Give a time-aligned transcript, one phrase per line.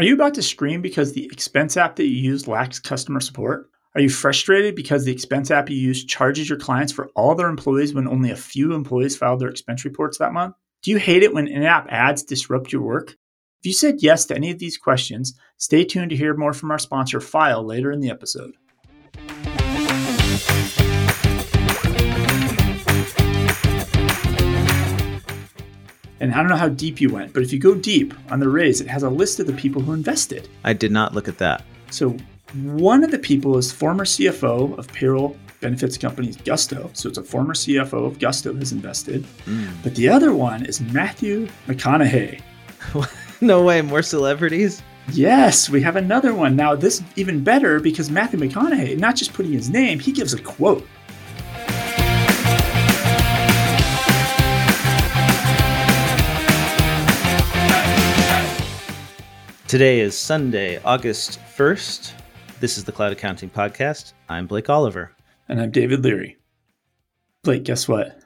[0.00, 3.68] Are you about to scream because the expense app that you use lacks customer support?
[3.94, 7.50] Are you frustrated because the expense app you use charges your clients for all their
[7.50, 10.54] employees when only a few employees filed their expense reports that month?
[10.82, 13.10] Do you hate it when in app ads disrupt your work?
[13.10, 16.70] If you said yes to any of these questions, stay tuned to hear more from
[16.70, 18.54] our sponsor, Fyle, later in the episode.
[26.20, 28.48] And I don't know how deep you went, but if you go deep on the
[28.48, 30.48] raise, it has a list of the people who invested.
[30.64, 31.64] I did not look at that.
[31.90, 32.14] So
[32.54, 36.90] one of the people is former CFO of payroll benefits company Gusto.
[36.92, 39.24] So it's a former CFO of Gusto has invested.
[39.46, 39.70] Mm.
[39.82, 42.40] But the other one is Matthew McConaughey.
[43.40, 44.82] no way, more celebrities?
[45.12, 46.54] Yes, we have another one.
[46.54, 50.40] Now, this even better because Matthew McConaughey, not just putting his name, he gives a
[50.40, 50.86] quote.
[59.70, 62.12] Today is Sunday, August 1st.
[62.58, 64.14] This is the Cloud Accounting Podcast.
[64.28, 65.12] I'm Blake Oliver.
[65.48, 66.38] And I'm David Leary.
[67.44, 68.18] Blake, guess what?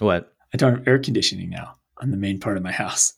[0.00, 0.34] What?
[0.52, 3.14] I don't have air conditioning now on the main part of my house.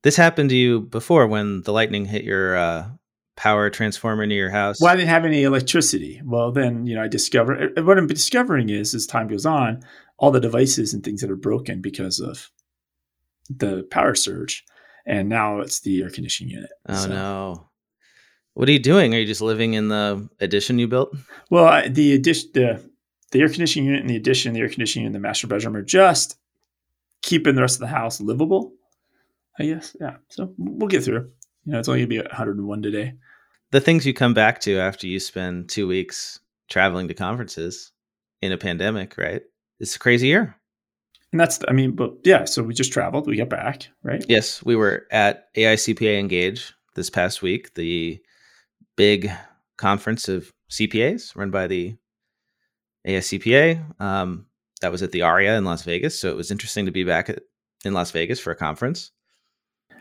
[0.00, 2.88] This happened to you before when the lightning hit your uh,
[3.36, 4.80] power transformer near your house.
[4.80, 6.22] Well, I didn't have any electricity.
[6.24, 9.82] Well, then, you know, I discover what I'm discovering is as time goes on,
[10.16, 12.50] all the devices and things that are broken because of
[13.50, 14.64] the power surge
[15.06, 16.70] and now it's the air conditioning unit.
[16.88, 17.08] Oh so.
[17.08, 17.68] no!
[18.54, 19.14] What are you doing?
[19.14, 21.14] Are you just living in the addition you built?
[21.50, 22.90] Well, the addition, the
[23.30, 25.76] the air conditioning unit and the addition, the air conditioning unit and the master bedroom
[25.76, 26.36] are just
[27.22, 28.72] keeping the rest of the house livable.
[29.58, 30.16] I guess, yeah.
[30.28, 31.30] So we'll get through.
[31.64, 33.14] You know, it's only gonna be 101 today.
[33.70, 37.92] The things you come back to after you spend two weeks traveling to conferences
[38.42, 39.42] in a pandemic, right?
[39.78, 40.56] It's a crazy year.
[41.32, 44.24] And that's, I mean, but yeah, so we just traveled, we got back, right?
[44.28, 48.20] Yes, we were at AICPA Engage this past week, the
[48.96, 49.30] big
[49.76, 51.96] conference of CPAs run by the
[53.06, 54.00] AICPA.
[54.00, 54.46] Um,
[54.80, 56.18] that was at the ARIA in Las Vegas.
[56.18, 57.40] So it was interesting to be back at,
[57.84, 59.12] in Las Vegas for a conference.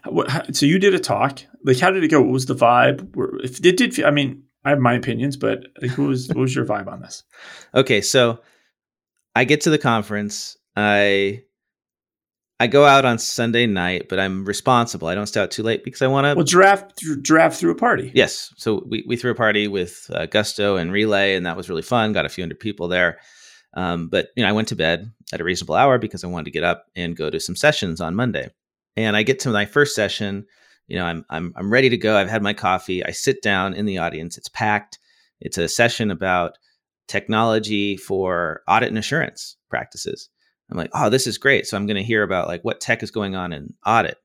[0.06, 1.42] What, so you did a talk.
[1.64, 2.22] Like, how did it go?
[2.22, 3.14] What was the vibe?
[3.44, 6.56] If it did, I mean, I have my opinions, but like, what was what was
[6.56, 7.24] your vibe on this?
[7.76, 8.40] Okay, so
[9.36, 11.44] I get to the conference I
[12.62, 15.08] I go out on Sunday night, but I'm responsible.
[15.08, 16.36] I don't stay out too late because I want to.
[16.36, 18.12] Well, draft draft through a party.
[18.14, 21.70] Yes, so we we threw a party with uh, Gusto and Relay, and that was
[21.70, 22.12] really fun.
[22.12, 23.20] Got a few hundred people there.
[23.76, 26.46] Um, but you know, I went to bed at a reasonable hour because I wanted
[26.46, 28.50] to get up and go to some sessions on Monday.
[28.98, 30.46] And I get to my first session.
[30.88, 32.18] You know, I'm I'm I'm ready to go.
[32.18, 33.06] I've had my coffee.
[33.06, 34.38] I sit down in the audience.
[34.38, 35.00] It's packed.
[35.40, 36.58] It's a session about
[37.08, 40.30] technology for audit and assurance practices.
[40.70, 41.66] I'm like, oh, this is great.
[41.66, 44.18] So I'm going to hear about like what tech is going on in audit.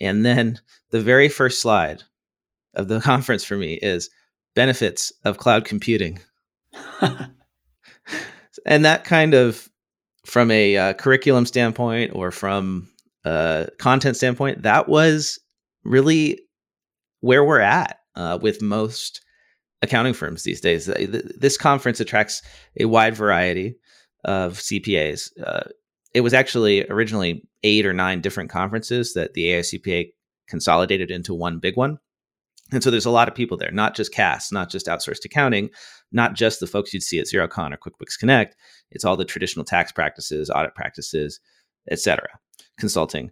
[0.00, 0.60] And then
[0.90, 2.02] the very first slide
[2.74, 4.10] of the conference for me is
[4.54, 6.20] benefits of cloud computing.
[8.66, 9.68] and that kind of,
[10.24, 12.88] from a uh, curriculum standpoint or from
[13.24, 15.40] a content standpoint, that was
[15.84, 16.40] really
[17.20, 19.20] where we're at uh, with most
[19.82, 20.86] accounting firms these days.
[20.86, 22.40] This conference attracts
[22.78, 23.76] a wide variety
[24.24, 25.30] of CPAs.
[25.42, 25.68] Uh,
[26.14, 30.12] it was actually originally eight or nine different conferences that the AICPA
[30.48, 31.98] consolidated into one big one.
[32.72, 35.70] And so there's a lot of people there, not just CAS, not just outsourced accounting,
[36.10, 38.56] not just the folks you'd see at Xerocon or QuickBooks Connect.
[38.90, 41.40] It's all the traditional tax practices, audit practices,
[41.90, 42.28] etc.,
[42.78, 43.30] consulting.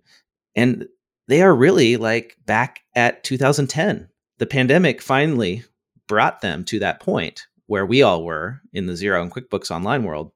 [0.54, 0.86] And
[1.28, 4.08] they are really like back at 2010.
[4.38, 5.64] The pandemic finally
[6.06, 10.02] brought them to that point where we all were in the Xero and QuickBooks online
[10.02, 10.32] world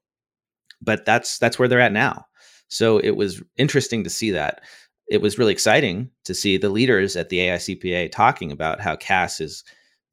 [0.84, 2.26] but that's that's where they're at now.
[2.68, 4.62] So it was interesting to see that.
[5.08, 9.40] It was really exciting to see the leaders at the AICPA talking about how CAS
[9.40, 9.64] is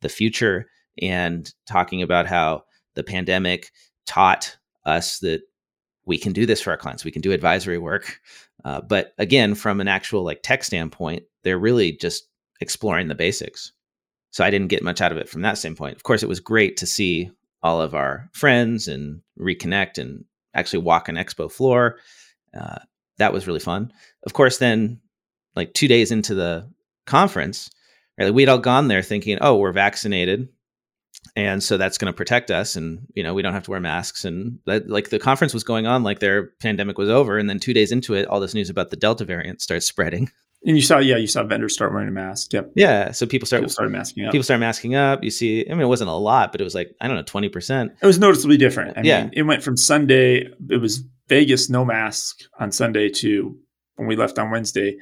[0.02, 0.68] the future
[1.02, 2.64] and talking about how
[2.96, 3.72] the pandemic
[4.06, 5.42] taught us that
[6.06, 7.06] we can do this for our clients.
[7.06, 8.20] We can do advisory work.
[8.66, 12.28] Uh, but again, from an actual like tech standpoint, they're really just
[12.60, 13.72] exploring the basics.
[14.32, 15.96] So I didn't get much out of it from that standpoint.
[15.96, 17.32] Of course, it was great to see
[17.64, 21.98] all of our friends and reconnect and actually walk an expo floor.
[22.58, 22.80] Uh,
[23.18, 23.92] that was really fun.
[24.26, 25.00] Of course, then
[25.56, 26.70] like two days into the
[27.06, 27.70] conference,
[28.18, 30.50] right, like we'd all gone there thinking, oh, we're vaccinated.
[31.36, 33.80] And so that's going to protect us, and you know we don't have to wear
[33.80, 34.26] masks.
[34.26, 37.60] And that, like the conference was going on, like their pandemic was over, and then
[37.60, 40.32] two days into it, all this news about the Delta variant starts spreading.
[40.64, 42.54] And you saw, yeah, you saw vendors start wearing a mask.
[42.54, 42.74] Yep.
[42.76, 43.12] Yeah.
[43.12, 44.32] So people start people started masking up.
[44.32, 45.24] People start masking up.
[45.24, 47.24] You see, I mean, it wasn't a lot, but it was like I don't know,
[47.24, 47.94] twenty percent.
[48.02, 48.98] It was noticeably different.
[48.98, 49.24] I yeah.
[49.24, 50.48] Mean, it went from Sunday.
[50.70, 53.58] It was Vegas no mask on Sunday to
[53.96, 54.98] when we left on Wednesday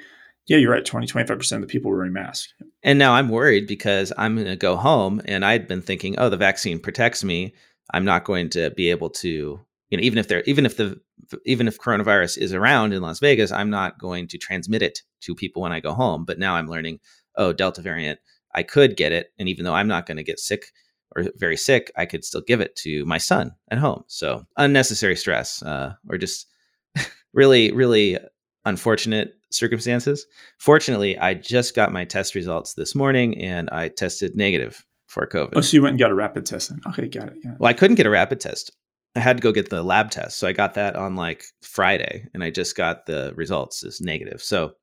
[0.46, 0.86] Yeah, you're right.
[0.86, 2.54] 20, 25% of the people were wearing masks.
[2.84, 6.30] And now I'm worried because I'm going to go home and I'd been thinking, oh,
[6.30, 7.54] the vaccine protects me.
[7.94, 9.60] I'm not going to be able to,
[9.90, 11.00] you know, even if there, even if the,
[11.46, 15.36] even if coronavirus is around in Las Vegas, I'm not going to transmit it to
[15.36, 16.26] people when I go home.
[16.26, 17.00] But now I'm learning,
[17.36, 18.20] oh, Delta variant,
[18.54, 19.32] I could get it.
[19.38, 20.68] And even though I'm not going to get sick
[21.16, 24.04] or very sick, I could still give it to my son at home.
[24.08, 26.48] So unnecessary stress, uh, or just
[27.34, 28.18] really, really
[28.66, 30.26] unfortunate circumstances.
[30.60, 35.54] Fortunately, I just got my test results this morning and I tested negative for COVID.
[35.56, 36.80] Oh, so you went and got a rapid test then?
[36.88, 37.38] Okay, got it.
[37.44, 37.56] Yeah.
[37.58, 38.72] Well, I couldn't get a rapid test.
[39.16, 40.38] I had to go get the lab test.
[40.38, 44.42] So I got that on like Friday and I just got the results as negative.
[44.42, 44.74] So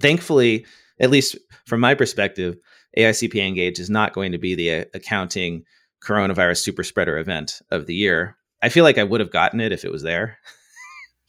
[0.00, 0.66] thankfully,
[1.00, 1.36] at least
[1.66, 2.56] from my perspective,
[2.96, 5.64] AICPA Engage is not going to be the uh, accounting
[6.02, 8.36] coronavirus super spreader event of the year.
[8.62, 10.38] I feel like I would have gotten it if it was there.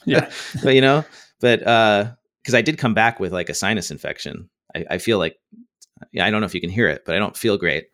[0.05, 0.29] Yeah.
[0.63, 1.05] but you know,
[1.39, 2.11] but uh
[2.41, 4.49] because I did come back with like a sinus infection.
[4.75, 5.35] I, I, feel like
[6.11, 7.87] yeah, I don't know if you can hear it, but I don't feel great.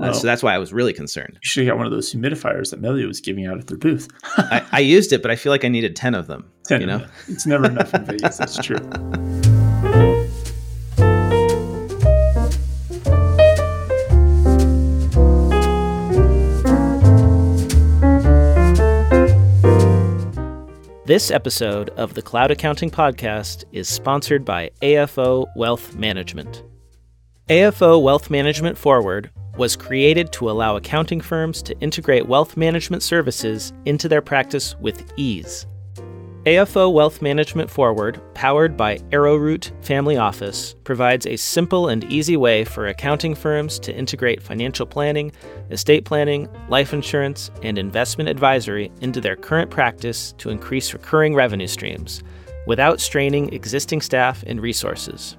[0.00, 1.34] Uh, so that's why I was really concerned.
[1.34, 3.78] You should have got one of those humidifiers that Melia was giving out at their
[3.78, 4.08] booth.
[4.36, 6.50] I, I, used it, but I feel like I needed ten of them.
[6.64, 8.36] Ten, you know, it's never enough in Vegas.
[8.36, 8.78] That's true.
[21.12, 26.64] This episode of the Cloud Accounting Podcast is sponsored by AFO Wealth Management.
[27.50, 33.74] AFO Wealth Management Forward was created to allow accounting firms to integrate wealth management services
[33.84, 35.66] into their practice with ease.
[36.46, 42.64] AFO Wealth Management Forward, powered by Arrowroot Family Office, provides a simple and easy way
[42.64, 45.30] for accounting firms to integrate financial planning,
[45.70, 51.68] estate planning, life insurance, and investment advisory into their current practice to increase recurring revenue
[51.68, 52.24] streams
[52.66, 55.36] without straining existing staff and resources.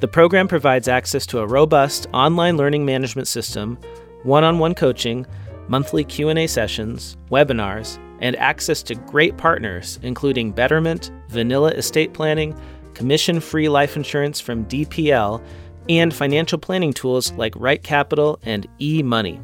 [0.00, 3.76] The program provides access to a robust online learning management system,
[4.22, 5.26] one-on-one coaching,
[5.68, 12.58] monthly Q&A sessions, webinars, and access to great partners, including Betterment, Vanilla Estate Planning,
[12.94, 15.42] commission free life insurance from DPL,
[15.88, 19.42] and financial planning tools like Right Capital and eMoney.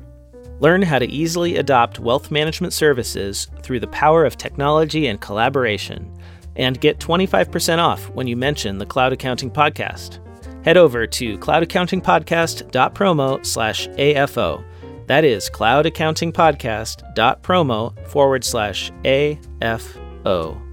[0.61, 6.13] Learn how to easily adopt wealth management services through the power of technology and collaboration,
[6.57, 10.21] and get 25% off when you mention the Cloud Accounting Podcast.
[10.65, 14.65] Head over to cloudaccountingpodcast.promo slash AFO
[15.07, 20.65] that is cloudaccountingpodcast.promo forward slash AFO.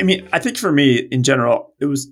[0.00, 2.10] I mean, I think for me in general, it was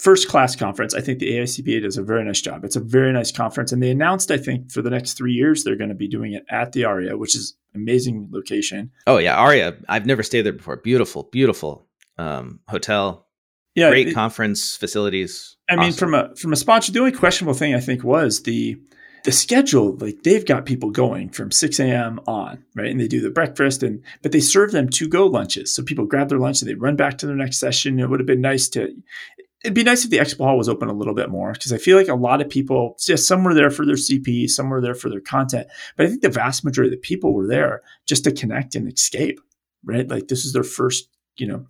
[0.00, 0.94] first class conference.
[0.94, 2.64] I think the AICPA does a very nice job.
[2.64, 3.70] It's a very nice conference.
[3.70, 6.32] And they announced, I think, for the next three years, they're going to be doing
[6.32, 8.90] it at the ARIA, which is amazing location.
[9.06, 9.36] Oh, yeah.
[9.36, 9.76] ARIA.
[9.88, 10.76] I've never stayed there before.
[10.76, 11.86] Beautiful, beautiful
[12.16, 13.26] um, hotel.
[13.74, 13.90] Yeah.
[13.90, 15.56] Great it, conference facilities.
[15.68, 15.84] I awesome.
[15.84, 18.80] mean, from a from a sponsor, the only questionable thing I think was the
[19.24, 22.20] the schedule, like they've got people going from 6 a.m.
[22.26, 22.90] on, right?
[22.90, 25.74] And they do the breakfast and but they serve them to go lunches.
[25.74, 28.00] So people grab their lunch and they run back to their next session.
[28.00, 28.92] It would have been nice to
[29.62, 31.78] it'd be nice if the expo hall was open a little bit more because I
[31.78, 34.80] feel like a lot of people, yeah, some were there for their CP, some were
[34.80, 35.66] there for their content,
[35.96, 38.90] but I think the vast majority of the people were there just to connect and
[38.90, 39.40] escape,
[39.84, 40.08] right?
[40.08, 41.66] Like this is their first, you know,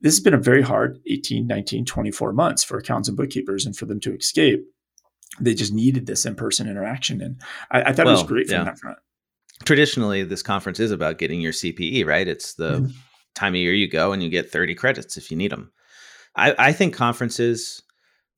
[0.00, 3.76] this has been a very hard 18, 19, 24 months for accountants and bookkeepers and
[3.76, 4.64] for them to escape.
[5.40, 7.20] They just needed this in-person interaction.
[7.20, 8.98] And I, I thought well, it was great from that front.
[9.64, 12.26] Traditionally, this conference is about getting your CPE, right?
[12.26, 12.92] It's the mm-hmm.
[13.34, 15.72] time of year you go and you get 30 credits if you need them.
[16.36, 17.82] I, I think conferences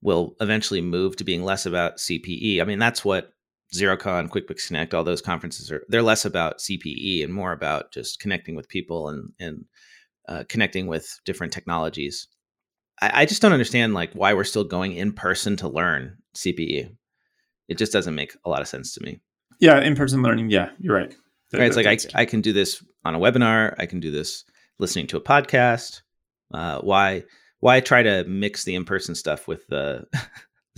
[0.02, 2.60] will eventually move to being less about CPE.
[2.60, 3.32] I mean, that's what
[3.74, 5.84] Xerocon, QuickBooks Connect, all those conferences are.
[5.88, 9.64] They're less about CPE and more about just connecting with people and and
[10.28, 12.28] uh, connecting with different technologies.
[13.00, 16.94] I, I, just don't understand like why we're still going in person to learn CPE.
[17.68, 19.20] It just doesn't make a lot of sense to me.
[19.60, 20.50] Yeah, in person learning.
[20.50, 21.14] Yeah, you're right.
[21.50, 21.66] That, right.
[21.66, 23.74] It's like I, I can do this on a webinar.
[23.78, 24.44] I can do this
[24.78, 26.02] listening to a podcast.
[26.52, 27.24] Uh, why
[27.60, 30.06] why try to mix the in-person stuff with the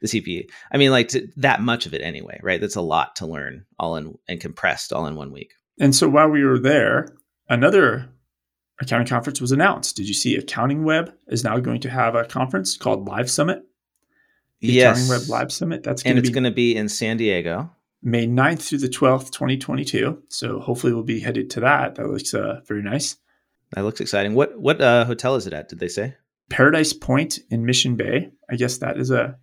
[0.00, 0.50] the CPE?
[0.72, 2.60] I mean, like to, that much of it anyway, right?
[2.60, 5.54] That's a lot to learn all in and compressed all in one week.
[5.80, 7.16] And so while we were there,
[7.48, 8.08] another
[8.80, 9.96] accounting conference was announced.
[9.96, 13.62] Did you see Accounting Web is now going to have a conference called Live Summit?
[14.60, 14.96] The yes.
[14.96, 15.82] Accounting Web Live Summit.
[15.82, 17.70] That's going and it's going to be in San Diego.
[18.02, 20.22] May 9th through the 12th, 2022.
[20.28, 21.94] So hopefully we'll be headed to that.
[21.94, 23.16] That looks uh, very nice.
[23.72, 24.34] That looks exciting.
[24.34, 25.68] What what uh, hotel is it at?
[25.68, 26.14] Did they say?
[26.50, 28.30] Paradise Point in Mission Bay.
[28.50, 29.36] I guess that is a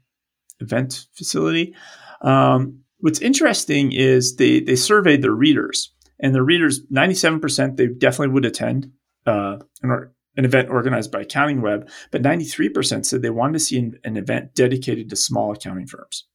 [0.60, 1.75] event facility.
[2.22, 7.77] Um, what's interesting is they they surveyed their readers, and the readers, ninety seven percent,
[7.77, 8.91] they definitely would attend
[9.25, 13.53] uh, an, an event organized by Accounting Web, but ninety three percent said they wanted
[13.53, 16.25] to see an, an event dedicated to small accounting firms.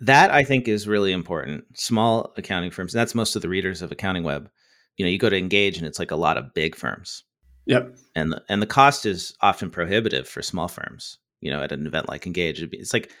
[0.00, 1.64] That I think is really important.
[1.74, 2.92] Small accounting firms.
[2.92, 4.50] That's most of the readers of Accounting Web.
[4.96, 7.22] You know, you go to Engage, and it's like a lot of big firms.
[7.66, 7.96] Yep.
[8.14, 11.18] And the, and the cost is often prohibitive for small firms.
[11.40, 13.12] You know, at an event like Engage, be, it's like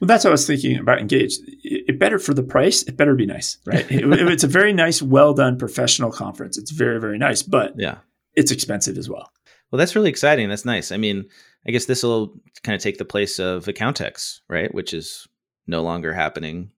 [0.00, 1.34] well, that's what I was thinking about Engage.
[1.62, 2.82] It, it better for the price.
[2.82, 3.88] It better be nice, right?
[3.90, 6.58] it, it's a very nice, well done, professional conference.
[6.58, 7.98] It's very, very nice, but yeah,
[8.34, 9.30] it's expensive as well.
[9.70, 10.48] Well, that's really exciting.
[10.48, 10.90] That's nice.
[10.90, 11.26] I mean,
[11.66, 14.74] I guess this will kind of take the place of Accountex, right?
[14.74, 15.28] Which is
[15.66, 16.72] no longer happening.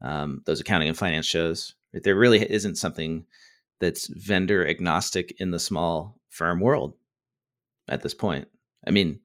[0.00, 1.74] Um, those accounting and finance shows.
[1.92, 3.26] There really isn't something
[3.78, 6.94] that's vendor agnostic in the small firm world
[7.88, 8.48] at this point.
[8.86, 9.20] I mean,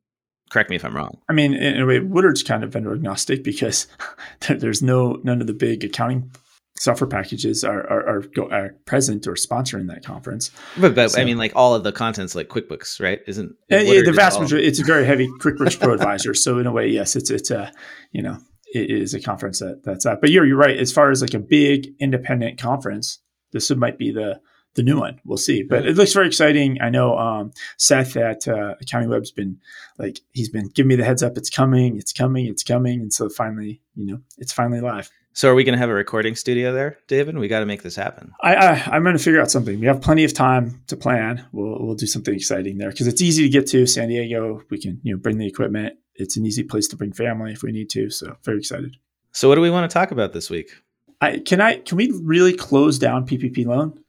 [0.50, 1.20] correct me if I'm wrong.
[1.30, 3.88] I mean, in a way, Woodard's kind of vendor agnostic because
[4.50, 6.32] there's no none of the big accounting
[6.78, 10.52] software packages are are, are, go, are present or sponsoring that conference.
[10.78, 13.22] But, but so, I mean, like all of the contents, like QuickBooks, right?
[13.28, 14.68] Isn't eh, yeah, the vast majority?
[14.68, 16.34] It's a very heavy QuickBooks Pro Advisor.
[16.34, 17.72] So in a way, yes, it's it's a
[18.12, 18.38] you know
[18.74, 20.22] it is a conference that that's that.
[20.22, 20.78] But you're you're right.
[20.78, 23.20] As far as like a big independent conference,
[23.52, 24.42] this might be the
[24.76, 25.20] the new one.
[25.26, 26.80] We'll see, but it looks very exciting.
[26.82, 29.58] I know um, Seth at uh, Accounting Web's been
[29.98, 31.38] like he's been giving me the heads up.
[31.38, 31.98] It's coming.
[31.98, 32.48] It's coming.
[32.48, 33.02] It's coming.
[33.02, 35.10] And so finally, you know, it's finally live.
[35.34, 37.38] So are we going to have a recording studio there, David?
[37.38, 38.32] We got to make this happen.
[38.42, 39.82] I, I am going to figure out something.
[39.82, 41.46] We have plenty of time to plan.
[41.52, 44.62] We'll we'll do something exciting there because it's easy to get to San Diego.
[44.70, 45.98] We can you know bring the equipment.
[46.16, 48.10] It's an easy place to bring family if we need to.
[48.10, 48.96] So very excited.
[49.34, 50.72] So what do we want to talk about this week?
[51.20, 54.00] I can I can we really close down PPP loan?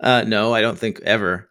[0.00, 1.48] Uh, no, I don't think ever.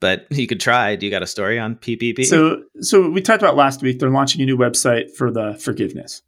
[0.00, 0.96] But you could try.
[0.96, 2.24] Do you got a story on PPP?
[2.24, 3.98] So, so we talked about last week.
[3.98, 6.22] They're launching a new website for the forgiveness.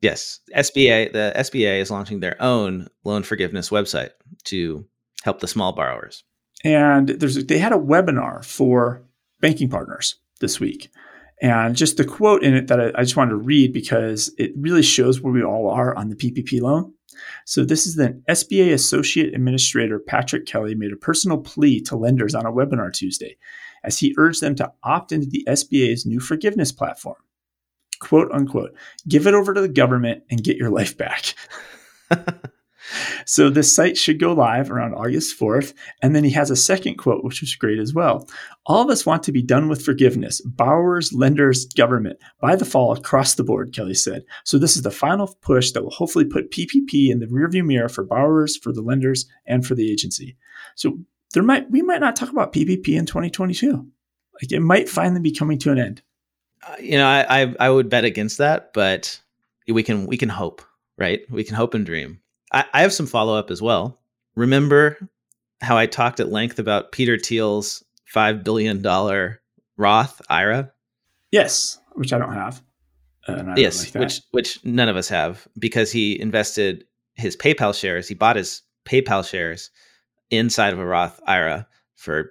[0.00, 1.12] Yes, SBA.
[1.12, 4.10] The SBA is launching their own loan forgiveness website
[4.44, 4.86] to
[5.24, 6.22] help the small borrowers.
[6.64, 9.02] And there's they had a webinar for
[9.40, 10.90] banking partners this week.
[11.40, 14.82] And just the quote in it that I, just wanted to read because it really
[14.82, 16.92] shows where we all are on the PPP loan.
[17.46, 22.34] So this is the SBA Associate Administrator Patrick Kelly made a personal plea to lenders
[22.34, 23.36] on a webinar Tuesday
[23.84, 27.16] as he urged them to opt into the SBA's new forgiveness platform.
[28.00, 28.74] Quote unquote,
[29.06, 31.34] give it over to the government and get your life back.
[33.26, 35.74] So this site should go live around August 4th.
[36.02, 38.28] And then he has a second quote, which was great as well.
[38.66, 42.92] All of us want to be done with forgiveness, borrowers, lenders, government, by the fall
[42.92, 44.24] across the board, Kelly said.
[44.44, 47.88] So this is the final push that will hopefully put PPP in the rearview mirror
[47.88, 50.36] for borrowers, for the lenders, and for the agency.
[50.74, 50.98] So
[51.34, 53.86] there might we might not talk about PPP in 2022.
[54.34, 56.02] Like it might finally be coming to an end.
[56.66, 59.20] Uh, you know, I, I I would bet against that, but
[59.66, 60.62] we can we can hope,
[60.96, 61.20] right?
[61.30, 62.20] We can hope and dream.
[62.52, 63.98] I, I have some follow up as well.
[64.34, 64.98] Remember
[65.60, 69.40] how I talked at length about Peter Thiel's five billion dollar
[69.76, 70.72] Roth IRA?
[71.30, 72.62] Yes, which I don't have.
[73.26, 78.08] Uh, yes, like which which none of us have because he invested his PayPal shares.
[78.08, 79.70] He bought his PayPal shares
[80.30, 82.30] inside of a Roth IRA for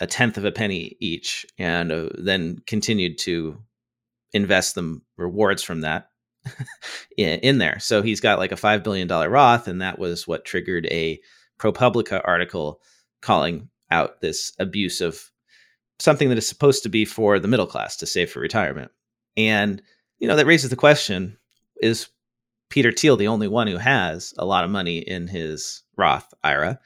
[0.00, 3.58] a tenth of a penny each, and uh, then continued to
[4.32, 6.08] invest the rewards from that
[7.16, 7.78] in, there.
[7.80, 11.20] So he's got like a $5 billion Roth, and that was what triggered a
[11.58, 12.80] ProPublica article
[13.20, 15.30] calling out this abuse of
[15.98, 18.90] something that is supposed to be for the middle class to save for retirement.
[19.36, 19.80] And,
[20.18, 21.36] you know, that raises the question
[21.80, 22.08] is
[22.70, 26.80] Peter Thiel the only one who has a lot of money in his Roth IRA?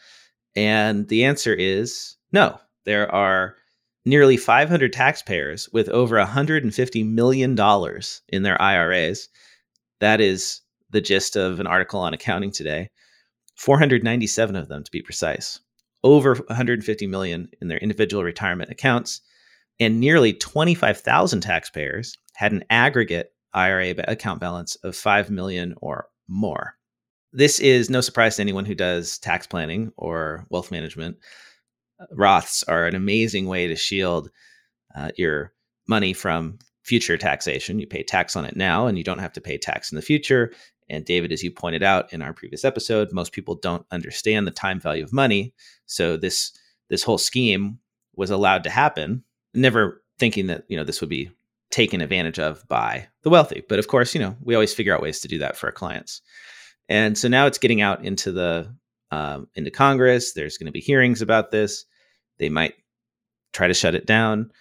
[0.54, 2.58] And the answer is no.
[2.84, 3.56] There are
[4.04, 7.58] nearly 500 taxpayers with over $150 million
[8.28, 9.28] in their IRAs
[10.00, 10.60] that is
[10.90, 12.90] the gist of an article on accounting today.
[13.56, 15.60] 497 of them, to be precise,
[16.04, 19.20] over 150 million in their individual retirement accounts,
[19.80, 26.76] and nearly 25,000 taxpayers had an aggregate IRA account balance of 5 million or more.
[27.32, 31.16] This is no surprise to anyone who does tax planning or wealth management.
[32.14, 34.30] Roths are an amazing way to shield
[34.94, 35.52] uh, your
[35.88, 37.80] money from future taxation.
[37.80, 40.02] You pay tax on it now and you don't have to pay tax in the
[40.02, 40.52] future.
[40.88, 44.52] And David, as you pointed out in our previous episode, most people don't understand the
[44.52, 45.52] time value of money.
[45.86, 46.56] So this
[46.88, 47.80] this whole scheme
[48.14, 51.28] was allowed to happen, never thinking that, you know, this would be
[51.72, 53.64] taken advantage of by the wealthy.
[53.68, 55.72] But of course, you know, we always figure out ways to do that for our
[55.72, 56.22] clients.
[56.88, 58.72] And so now it's getting out into the
[59.10, 60.34] um, into Congress.
[60.34, 61.84] There's going to be hearings about this.
[62.38, 62.74] They might
[63.52, 64.52] try to shut it down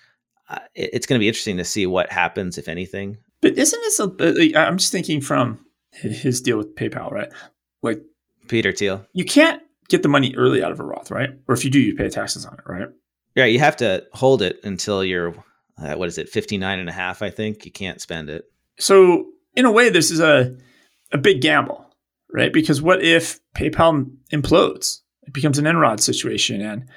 [0.73, 3.17] it's going to be interesting to see what happens if anything.
[3.41, 4.57] But isn't this a?
[4.57, 7.29] I'm just thinking from his deal with PayPal, right?
[7.81, 8.01] Like
[8.47, 9.05] Peter Thiel.
[9.13, 11.31] You can't get the money early out of a Roth, right?
[11.47, 12.87] Or if you do, you pay taxes on it, right?
[13.35, 15.35] Yeah, you have to hold it until you're
[15.77, 17.65] uh, what is it, 59 and a half, I think.
[17.65, 18.45] You can't spend it.
[18.79, 19.25] So,
[19.55, 20.55] in a way, this is a
[21.11, 21.85] a big gamble,
[22.33, 22.51] right?
[22.51, 25.01] Because what if PayPal implodes?
[25.23, 26.87] It becomes an Enron situation and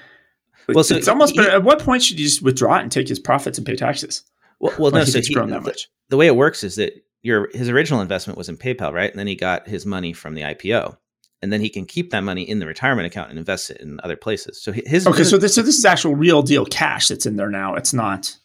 [0.75, 1.35] well, so it's almost.
[1.35, 3.77] He, at what point should you just withdraw it and take his profits and pay
[3.77, 4.23] taxes?
[4.61, 5.05] Well, well no.
[5.05, 5.85] So he, grown that much.
[5.85, 9.11] The, the way it works is that your his original investment was in PayPal, right?
[9.11, 10.97] And then he got his money from the IPO,
[11.43, 14.01] and then he can keep that money in the retirement account and invest it in
[14.03, 14.61] other places.
[14.61, 15.19] So his okay.
[15.19, 17.75] His, so this so this is actual real deal cash that's in there now.
[17.75, 18.37] It's not.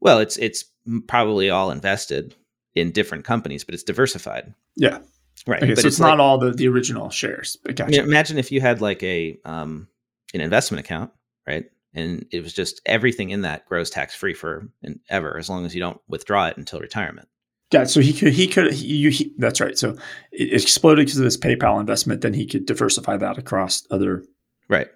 [0.00, 0.64] Well, it's it's
[1.06, 2.34] probably all invested
[2.74, 4.54] in different companies, but it's diversified.
[4.76, 4.98] Yeah.
[5.46, 5.62] Right.
[5.62, 7.56] Okay, but so it's, it's not like, all the, the original shares.
[7.64, 8.02] Gotcha.
[8.02, 9.88] Imagine if you had like a um
[10.34, 11.10] an investment account
[11.48, 11.64] right?
[11.94, 15.64] And it was just everything in that grows tax free for and ever, as long
[15.64, 17.28] as you don't withdraw it until retirement.
[17.72, 19.76] Yeah, so he could he could he, he, that's right.
[19.76, 19.96] So
[20.32, 22.22] it exploded because of this PayPal investment.
[22.22, 24.24] Then he could diversify that across other
[24.68, 24.88] right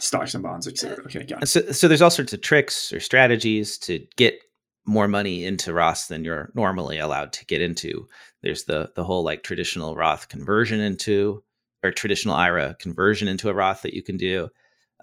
[0.00, 1.04] stocks and bonds, etc.
[1.04, 1.46] Okay, got it.
[1.46, 4.40] So, so there's all sorts of tricks or strategies to get
[4.86, 8.08] more money into Roth than you're normally allowed to get into.
[8.42, 11.42] There's the the whole like traditional Roth conversion into
[11.82, 14.48] or traditional IRA conversion into a Roth that you can do.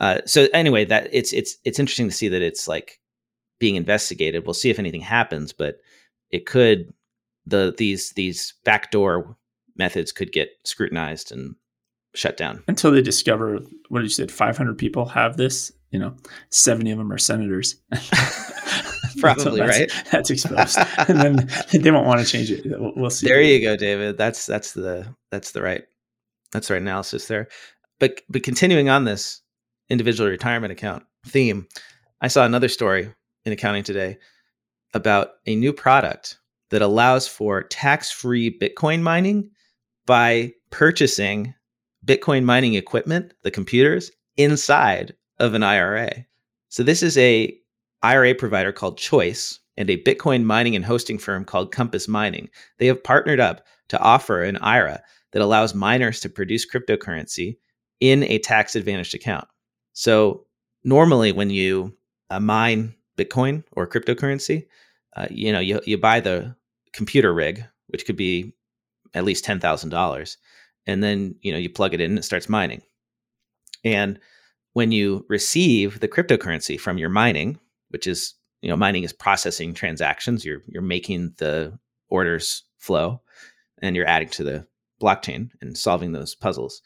[0.03, 3.00] Uh, so anyway, that it's it's it's interesting to see that it's like
[3.57, 4.45] being investigated.
[4.45, 5.77] We'll see if anything happens, but
[6.29, 6.93] it could
[7.45, 9.38] the these these backdoor
[9.77, 11.55] methods could get scrutinized and
[12.15, 12.65] shut down.
[12.67, 15.72] Until they discover what did you say 500 people have this?
[15.91, 16.17] You know
[16.50, 17.77] 70 of them are senators.
[19.19, 19.91] Probably that's, right?
[20.12, 20.77] that's exposed.
[21.07, 22.65] And then they won't want to change it.
[22.65, 23.29] We'll, we'll see.
[23.29, 24.17] There you go david.
[24.17, 25.86] That's that's the that's the right
[26.51, 27.48] that's the right analysis there.
[28.01, 29.42] But but continuing on this
[29.89, 31.67] individual retirement account theme,
[32.21, 33.09] I saw another story
[33.45, 34.17] in accounting today
[34.93, 36.37] about a new product
[36.69, 39.49] that allows for tax free Bitcoin mining
[40.05, 41.53] by purchasing
[42.05, 46.25] Bitcoin mining equipment, the computers, inside of an IRA.
[46.69, 47.55] So this is a
[48.01, 52.50] IRA provider called Choice and a Bitcoin mining and hosting firm called Compass Mining.
[52.79, 57.57] They have partnered up to offer an IRA that allows miners to produce cryptocurrency
[58.00, 59.48] in a tax advantaged account.
[59.94, 60.46] So
[60.84, 61.96] normally when you
[62.29, 64.66] uh, mine Bitcoin or cryptocurrency,
[65.16, 66.56] uh, you know, you, you buy the
[66.94, 68.53] computer rig, which could be
[69.14, 70.38] at least $10,000.
[70.86, 72.82] And then, you know, you plug it in and it starts mining.
[73.84, 74.20] And
[74.74, 79.74] when you receive the cryptocurrency from your mining, which is, you know, mining is processing
[79.74, 81.77] transactions, you're, you're making the
[82.10, 83.22] orders flow
[83.82, 84.66] and you're adding to the
[85.01, 86.82] blockchain and solving those puzzles.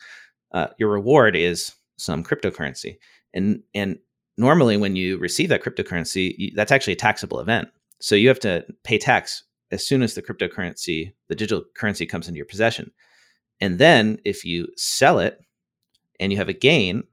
[0.52, 2.98] Uh, your reward is some cryptocurrency.
[3.34, 4.00] And and
[4.38, 7.70] normally when you receive that cryptocurrency, you, that's actually a taxable event.
[8.00, 12.28] So you have to pay tax as soon as the cryptocurrency, the digital currency comes
[12.28, 12.92] into your possession.
[13.60, 15.42] And then if you sell it
[16.20, 17.04] and you have a gain,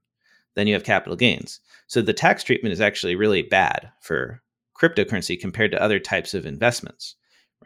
[0.54, 1.60] then you have capital gains.
[1.86, 4.40] So the tax treatment is actually really bad for
[4.80, 7.16] cryptocurrency compared to other types of investments,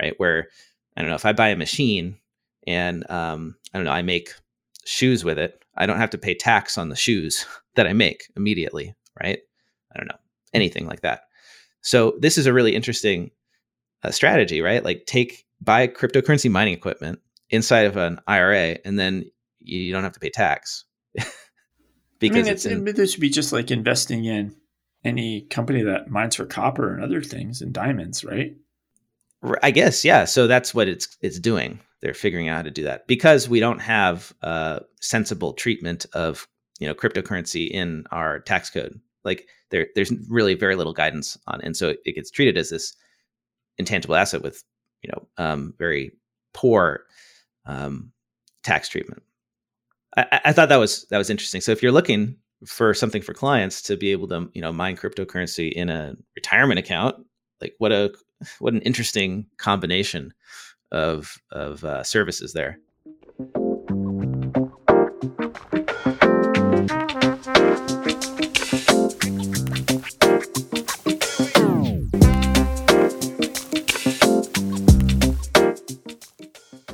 [0.00, 0.14] right?
[0.18, 0.48] Where
[0.96, 2.18] I don't know if I buy a machine
[2.66, 4.32] and um, I don't know I make
[4.88, 8.24] shoes with it, I don't have to pay tax on the shoes that I make
[8.36, 9.38] immediately, right?
[9.94, 10.18] I don't know,
[10.52, 11.22] anything like that.
[11.82, 13.30] So this is a really interesting
[14.02, 14.84] uh, strategy, right?
[14.84, 17.20] Like take buy cryptocurrency mining equipment
[17.50, 21.28] inside of an IRA, and then you don't have to pay tax because
[22.22, 24.54] I mean, it's, in, this should be just like investing in
[25.04, 28.56] any company that mines for copper and other things and diamonds, right?
[29.62, 30.24] I guess, yeah.
[30.24, 33.06] So that's what it's it's doing they're figuring out how to do that.
[33.06, 34.32] Because we don't have
[35.00, 36.46] sensible treatment of
[36.78, 41.60] you know cryptocurrency in our tax code like there there's really very little guidance on
[41.60, 42.94] and so it gets treated as this
[43.78, 44.62] intangible asset with
[45.02, 46.12] you know um, very
[46.52, 47.04] poor
[47.66, 48.12] um,
[48.62, 49.22] tax treatment.
[50.16, 51.60] I, I thought that was that was interesting.
[51.60, 54.96] So if you're looking for something for clients to be able to you know mine
[54.96, 57.24] cryptocurrency in a retirement account
[57.60, 58.12] like what a
[58.58, 60.32] what an interesting combination
[60.92, 62.78] of of uh, services there.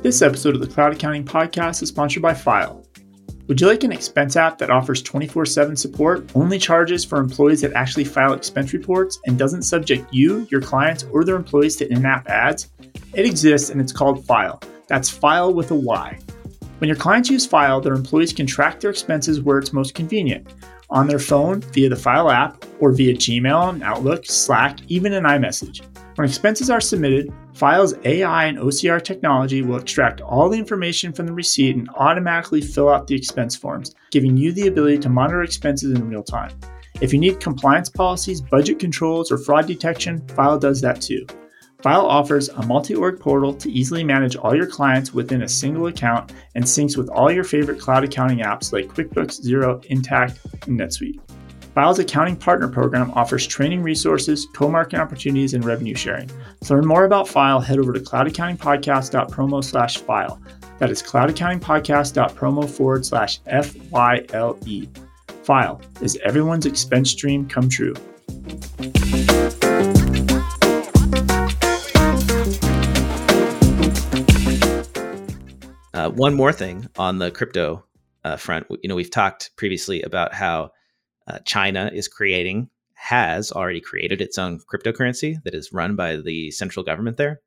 [0.01, 2.84] This episode of the Cloud Accounting Podcast is sponsored by Fyle.
[3.47, 7.61] Would you like an expense app that offers 24 7 support, only charges for employees
[7.61, 11.91] that actually file expense reports, and doesn't subject you, your clients, or their employees to
[11.91, 12.71] in app ads?
[13.13, 14.59] It exists and it's called Fyle.
[14.87, 16.19] That's Fyle with a Y.
[16.79, 20.47] When your clients use Fyle, their employees can track their expenses where it's most convenient
[20.89, 25.23] on their phone via the Fyle app or via Gmail and Outlook, Slack, even an
[25.23, 25.81] iMessage.
[26.15, 31.25] When expenses are submitted, Fyle's AI and OCR technology will extract all the information from
[31.25, 35.43] the receipt and automatically fill out the expense forms, giving you the ability to monitor
[35.43, 36.57] expenses in real time.
[37.01, 41.25] If you need compliance policies, budget controls, or fraud detection, Fyle does that too.
[41.81, 45.87] Fyle offers a multi org portal to easily manage all your clients within a single
[45.87, 50.79] account and syncs with all your favorite cloud accounting apps like QuickBooks, Xero, Intacct, and
[50.79, 51.19] NetSuite.
[51.75, 56.31] Fyle's accounting partner program offers training resources, co-marketing opportunities, and revenue sharing.
[56.61, 60.41] To learn more about Fyle, head over to cloudaccountingpodcast.promo slash fyle.
[60.79, 64.89] That is cloudaccountingpodcast.promo forward slash F-Y-L-E.
[65.43, 67.93] Fyle is everyone's expense dream come true.
[75.93, 77.83] Uh, one more thing on the crypto
[78.23, 80.71] uh, front, you know, we've talked previously about how
[81.27, 86.51] uh, China is creating, has already created its own cryptocurrency that is run by the
[86.51, 87.41] central government there.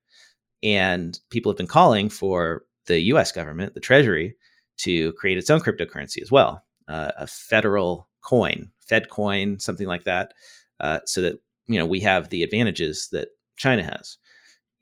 [0.62, 4.36] And people have been calling for the US government, the Treasury,
[4.78, 10.04] to create its own cryptocurrency as well, uh, a federal coin, Fed coin, something like
[10.04, 10.34] that,
[10.80, 14.16] uh, so that you know we have the advantages that China has.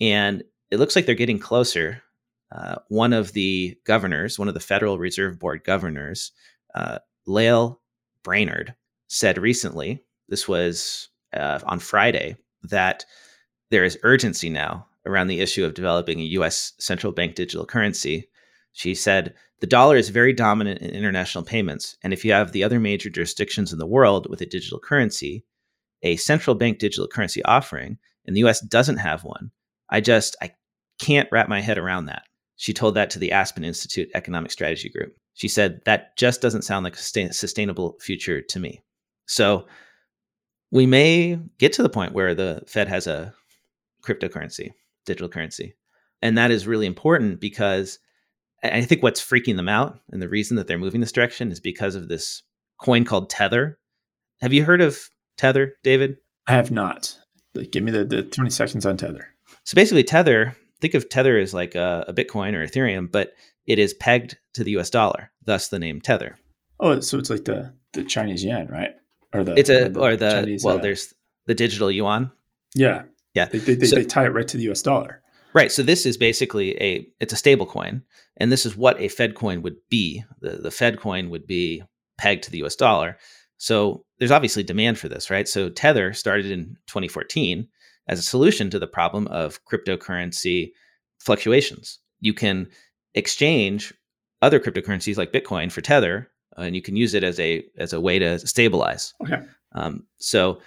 [0.00, 2.02] And it looks like they're getting closer.
[2.52, 6.32] Uh, one of the governors, one of the Federal Reserve Board governors,
[6.74, 7.80] uh, Lael
[8.22, 8.74] Brainard,
[9.08, 13.04] said recently, this was uh, on Friday, that
[13.70, 18.28] there is urgency now around the issue of developing a US central bank digital currency.
[18.72, 21.96] She said, the dollar is very dominant in international payments.
[22.02, 25.44] And if you have the other major jurisdictions in the world with a digital currency,
[26.02, 29.50] a central bank digital currency offering, and the US doesn't have one,
[29.88, 30.52] I just, I
[30.98, 32.24] can't wrap my head around that.
[32.56, 35.16] She told that to the Aspen Institute Economic Strategy Group.
[35.34, 38.82] She said, that just doesn't sound like a sustainable future to me.
[39.26, 39.66] So
[40.70, 43.34] we may get to the point where the Fed has a
[44.02, 44.70] cryptocurrency,
[45.04, 45.76] digital currency.
[46.22, 47.98] And that is really important because
[48.62, 51.60] I think what's freaking them out and the reason that they're moving this direction is
[51.60, 52.42] because of this
[52.80, 53.78] coin called Tether.
[54.40, 54.98] Have you heard of
[55.36, 56.16] Tether, David?
[56.46, 57.16] I have not.
[57.70, 59.28] Give me the, the 20 seconds on Tether.
[59.64, 63.32] So basically, Tether, think of Tether as like a, a Bitcoin or Ethereum, but
[63.66, 66.36] it is pegged to the US dollar, thus the name Tether.
[66.80, 68.94] Oh, so it's like the, the Chinese yen, right?
[69.32, 71.14] Or the it's a or the, Chinese, well, uh, there's
[71.46, 72.30] the digital yuan.
[72.74, 73.46] Yeah, yeah.
[73.46, 74.82] They, they, so, they, tie it right to the U.S.
[74.82, 75.22] dollar.
[75.54, 75.72] Right.
[75.72, 78.02] So this is basically a it's a stable coin,
[78.36, 80.24] and this is what a Fed coin would be.
[80.40, 81.82] The the Fed coin would be
[82.18, 82.76] pegged to the U.S.
[82.76, 83.18] dollar.
[83.58, 85.48] So there's obviously demand for this, right?
[85.48, 87.68] So Tether started in 2014
[88.08, 90.72] as a solution to the problem of cryptocurrency
[91.18, 91.98] fluctuations.
[92.20, 92.68] You can
[93.14, 93.94] exchange
[94.42, 98.00] other cryptocurrencies like Bitcoin for Tether and you can use it as a as a
[98.00, 99.14] way to stabilize.
[99.22, 99.42] Okay.
[99.72, 100.60] Um, so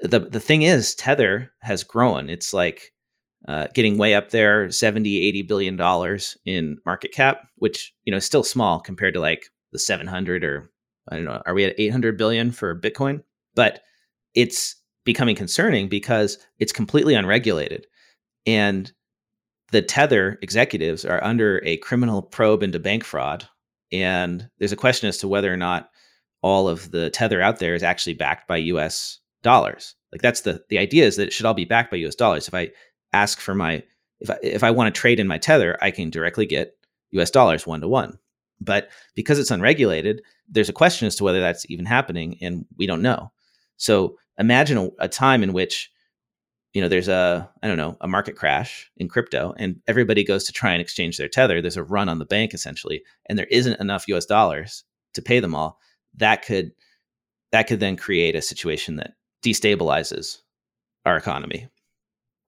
[0.00, 2.28] the the thing is, Tether has grown.
[2.28, 2.92] It's like
[3.46, 8.16] uh, getting way up there 70 80 billion dollars in market cap which you know
[8.16, 10.70] is still small compared to like the 700 or
[11.10, 13.22] i don't know are we at 800 billion for bitcoin
[13.54, 13.82] but
[14.34, 17.86] it's becoming concerning because it's completely unregulated
[18.46, 18.92] and
[19.72, 23.46] the tether executives are under a criminal probe into bank fraud
[23.92, 25.90] and there's a question as to whether or not
[26.42, 29.94] all of the tether out there is actually backed by US dollars.
[30.12, 32.48] Like that's the the idea is that it should all be backed by US dollars.
[32.48, 32.70] If I
[33.12, 33.82] ask for my
[34.20, 36.76] if I, if I want to trade in my tether, I can directly get
[37.12, 38.18] US dollars one to one.
[38.60, 42.86] But because it's unregulated, there's a question as to whether that's even happening, and we
[42.86, 43.32] don't know.
[43.76, 45.90] So imagine a, a time in which
[46.74, 50.44] you know there's a i don't know a market crash in crypto and everybody goes
[50.44, 51.62] to try and exchange their tether.
[51.62, 54.84] There's a run on the bank essentially and there isn't enough us dollars
[55.14, 55.78] to pay them all.
[56.16, 56.72] That could
[57.52, 60.38] that could then create a situation that destabilizes
[61.06, 61.68] our economy.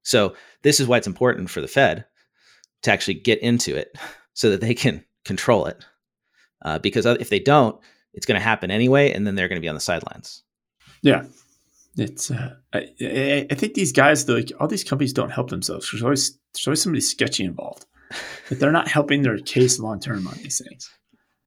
[0.03, 2.05] So this is why it's important for the fed
[2.83, 3.97] to actually get into it
[4.35, 5.85] so that they can control it
[6.63, 7.81] uh, because if they don't
[8.13, 10.43] it's going to happen anyway and then they're going to be on the sidelines.
[11.03, 11.27] Yeah
[11.97, 15.91] it's uh, I, I think these guys like all these companies don't help themselves.
[15.91, 17.87] There's always there's always somebody sketchy involved.
[18.49, 20.89] But they're not helping their case long term on these things.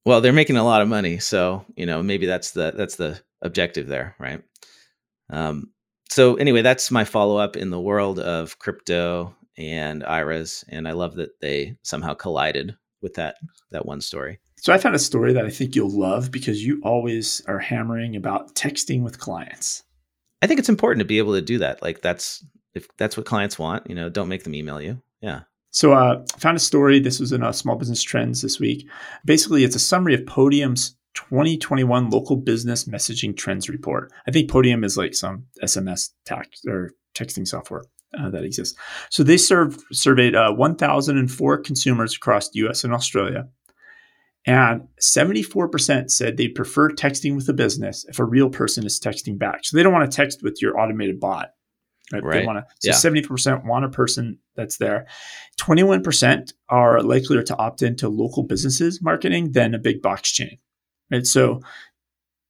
[0.05, 3.21] Well, they're making a lot of money, so you know maybe that's the that's the
[3.41, 4.43] objective there, right?
[5.29, 5.71] Um,
[6.09, 10.91] so anyway, that's my follow up in the world of crypto and IRAs, and I
[10.91, 13.35] love that they somehow collided with that
[13.71, 14.39] that one story.
[14.57, 18.17] So I found a story that I think you'll love because you always are hammering
[18.17, 19.83] about texting with clients.
[20.41, 21.81] I think it's important to be able to do that.
[21.81, 25.01] Like that's if that's what clients want, you know, don't make them email you.
[25.21, 25.41] Yeah.
[25.71, 26.99] So uh, I found a story.
[26.99, 28.87] This was in uh, Small Business Trends this week.
[29.25, 34.11] Basically, it's a summary of Podium's 2021 local business messaging trends report.
[34.27, 37.83] I think Podium is like some SMS tax or texting software.
[38.17, 38.77] uh, that exists.
[39.09, 43.47] So they served, surveyed uh, 1,004 consumers across the US and Australia.
[44.49, 49.37] And 74% said they prefer texting with a business if a real person is texting
[49.37, 49.59] back.
[49.63, 51.51] So they don't want to text with your automated bot.
[52.11, 52.23] Right.
[52.23, 52.39] right.
[52.39, 53.21] They want to, so yeah.
[53.21, 55.05] 70% want a person that's there.
[55.61, 60.57] 21% are likelier to opt into local businesses marketing than a big box chain.
[61.11, 61.27] Right.
[61.27, 61.61] So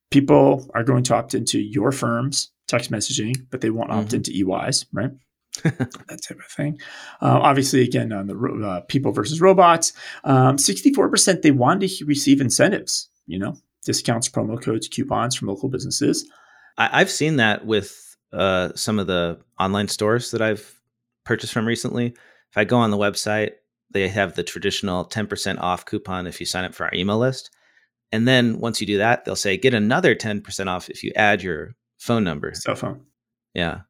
[0.10, 4.00] people are going to opt into your firm's text messaging, but they won't mm-hmm.
[4.00, 5.12] opt into EY's, right?
[5.64, 6.80] that type of thing.
[7.22, 12.40] Uh, obviously, again, on the uh, people versus robots, um, 64% they wanted to receive
[12.42, 16.30] incentives, you know, discounts, promo codes, coupons from local businesses.
[16.78, 20.80] I, have seen that with uh, some of the online stores that I've
[21.26, 22.08] purchased from recently.
[22.08, 23.52] If I go on the website,
[23.92, 27.50] they have the traditional 10% off coupon if you sign up for our email list.
[28.12, 31.44] And then once you do that, they'll say, get another 10% off if you add
[31.44, 32.54] your phone number.
[32.54, 33.02] Cell phone.
[33.54, 33.82] Yeah.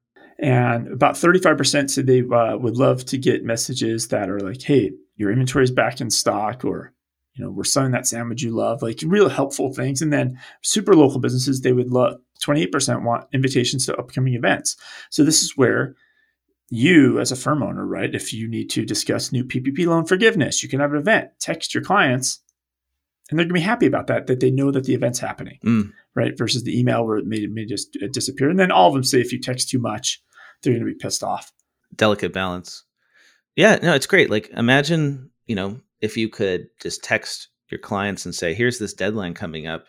[0.41, 4.91] And about 35% said they uh, would love to get messages that are like, hey,
[5.17, 6.93] your inventory is back in stock, or,
[7.34, 10.02] you know, we're selling that sandwich you love, like real helpful things.
[10.02, 14.78] And then super local businesses, they would love 28% want invitations to upcoming events.
[15.10, 15.95] So this is where
[16.69, 18.13] you as a firm owner, right?
[18.15, 21.73] If you need to discuss new PPP loan forgiveness, you can have an event, text
[21.73, 22.39] your clients,
[23.30, 25.60] and they're going to be happy about that, that they know that the event's happening,
[25.65, 25.91] mm.
[26.15, 26.38] right?
[26.38, 28.49] Versus the email where it may, it may just disappear.
[28.49, 30.21] And then all of them say if you text too much,
[30.62, 31.52] they're going to be pissed off.
[31.95, 32.84] Delicate balance.
[33.56, 34.30] Yeah, no, it's great.
[34.30, 38.93] Like imagine, you know, if you could just text your clients and say, "Here's this
[38.93, 39.86] deadline coming up.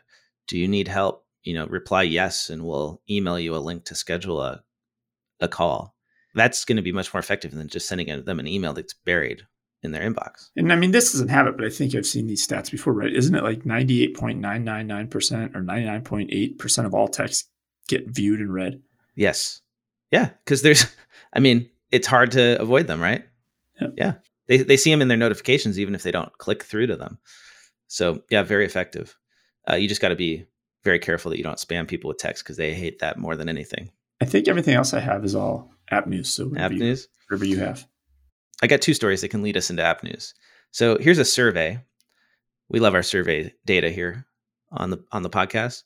[0.49, 3.95] Do you need help?" You know, reply yes, and we'll email you a link to
[3.95, 4.63] schedule a
[5.41, 5.95] a call.
[6.35, 9.43] That's going to be much more effective than just sending them an email that's buried
[9.83, 10.51] in their inbox.
[10.57, 12.93] And I mean, this doesn't have it, but I think I've seen these stats before,
[12.93, 13.13] right?
[13.13, 17.49] Isn't it like 98.999% or 99.8% of all texts
[17.89, 18.83] get viewed and read?
[19.15, 19.63] Yes.
[20.11, 20.87] Yeah, because there's,
[21.33, 23.25] I mean, it's hard to avoid them, right?
[23.81, 23.89] Yeah.
[23.97, 24.13] yeah.
[24.47, 27.19] They, they see them in their notifications, even if they don't click through to them.
[27.87, 29.17] So, yeah, very effective.
[29.69, 30.47] Uh, you just got to be
[30.85, 33.49] very careful that you don't spam people with text because they hate that more than
[33.49, 33.91] anything.
[34.21, 36.29] I think everything else I have is all app news.
[36.29, 37.09] So, app you, news?
[37.29, 37.87] Whatever you have.
[38.63, 40.35] I got two stories that can lead us into app news.
[40.73, 41.81] So, here's a survey.
[42.69, 44.27] We love our survey data here
[44.73, 45.83] on the on the podcast.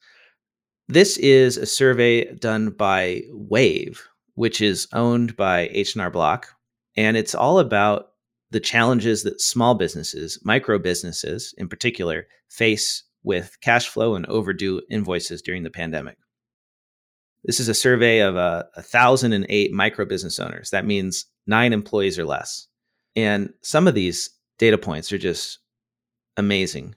[0.88, 6.48] This is a survey done by Wave, which is owned by H&R Block,
[6.96, 8.08] and it's all about
[8.50, 14.80] the challenges that small businesses, micro businesses in particular, face with cash flow and overdue
[14.90, 16.16] invoices during the pandemic.
[17.44, 20.70] This is a survey of uh, 1,008 micro business owners.
[20.70, 22.68] That means nine employees or less.
[23.16, 25.58] And some of these data points are just
[26.36, 26.94] amazing.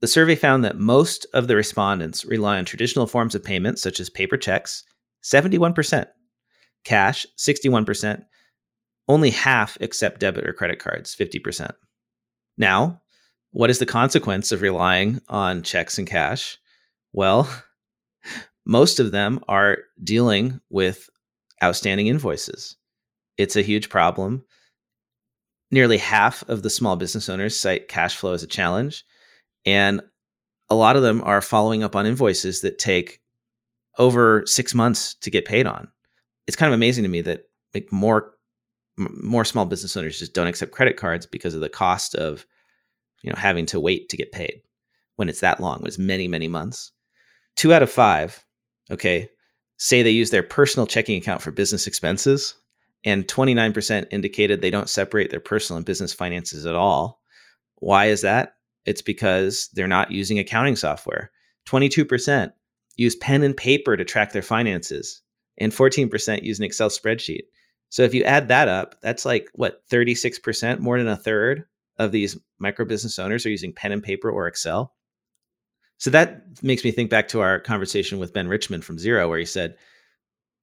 [0.00, 4.00] The survey found that most of the respondents rely on traditional forms of payment, such
[4.00, 4.82] as paper checks,
[5.24, 6.06] 71%,
[6.84, 8.24] cash 61%,
[9.08, 11.72] only half accept debit or credit cards 50%.
[12.56, 13.00] Now,
[13.50, 16.58] what is the consequence of relying on checks and cash?
[17.12, 17.48] Well,
[18.66, 21.08] most of them are dealing with
[21.62, 22.76] outstanding invoices.
[23.36, 24.44] It's a huge problem.
[25.70, 29.04] Nearly half of the small business owners cite cash flow as a challenge.
[29.64, 30.02] And
[30.68, 33.20] a lot of them are following up on invoices that take
[33.98, 35.88] over six months to get paid on
[36.46, 38.34] it's kind of amazing to me that like more
[38.96, 42.46] more small business owners just don't accept credit cards because of the cost of
[43.22, 44.60] you know having to wait to get paid
[45.16, 46.92] when it's that long when it's many many months.
[47.56, 48.44] Two out of five
[48.90, 49.28] okay
[49.78, 52.54] say they use their personal checking account for business expenses
[53.04, 57.20] and 29% indicated they don't separate their personal and business finances at all.
[57.76, 58.54] Why is that?
[58.86, 61.32] It's because they're not using accounting software.
[61.66, 62.52] 22%
[62.96, 65.22] use pen and paper to track their finances
[65.58, 67.42] and 14% use an Excel spreadsheet.
[67.88, 71.64] So if you add that up, that's like what 36%, more than a third
[71.98, 74.94] of these micro business owners are using pen and paper or Excel.
[75.98, 79.38] So that makes me think back to our conversation with Ben Richmond from Xero, where
[79.38, 79.76] he said,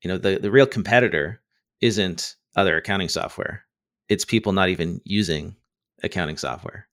[0.02, 1.42] you know, the, the real competitor
[1.82, 3.64] isn't other accounting software.
[4.10, 5.56] It's people not even using
[6.04, 6.88] accounting software.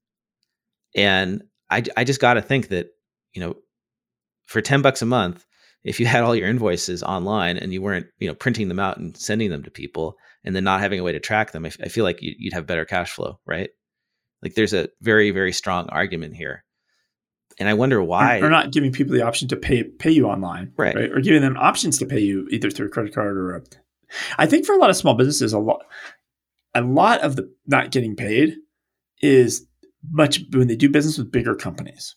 [0.94, 2.88] And I, I just got to think that,
[3.32, 3.56] you know,
[4.46, 5.45] for 10 bucks a month,
[5.87, 8.99] if you had all your invoices online and you weren't you know printing them out
[8.99, 11.68] and sending them to people and then not having a way to track them I,
[11.68, 13.70] f- I feel like you'd have better cash flow right?
[14.42, 16.64] Like there's a very very strong argument here.
[17.59, 20.72] And i wonder why or not giving people the option to pay pay you online
[20.77, 21.11] right, right?
[21.11, 23.62] or giving them options to pay you either through a credit card or a
[24.37, 25.81] i think for a lot of small businesses a lot
[26.75, 28.57] a lot of the not getting paid
[29.22, 29.66] is
[30.11, 32.14] much when they do business with bigger companies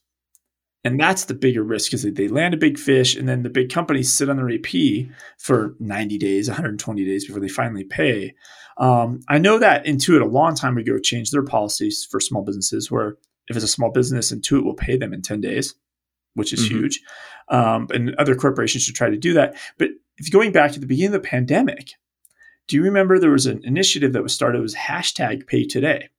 [0.83, 3.69] And that's the bigger risk because they land a big fish and then the big
[3.69, 8.33] companies sit on their AP for 90 days, 120 days before they finally pay.
[8.77, 12.89] Um, I know that Intuit a long time ago changed their policies for small businesses
[12.89, 13.17] where
[13.49, 15.75] if it's a small business, Intuit will pay them in 10 days,
[16.35, 16.77] which is mm-hmm.
[16.77, 17.01] huge.
[17.49, 19.57] Um, and other corporations should try to do that.
[19.77, 21.91] But if going back to the beginning of the pandemic,
[22.67, 24.59] do you remember there was an initiative that was started?
[24.59, 26.09] It was hashtag pay today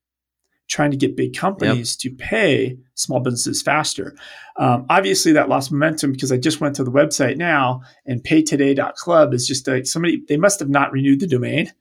[0.70, 2.12] trying to get big companies yep.
[2.12, 4.16] to pay small businesses faster.
[4.56, 9.34] Um, obviously, that lost momentum because I just went to the website now and paytoday.club
[9.34, 11.72] is just like somebody, they must have not renewed the domain.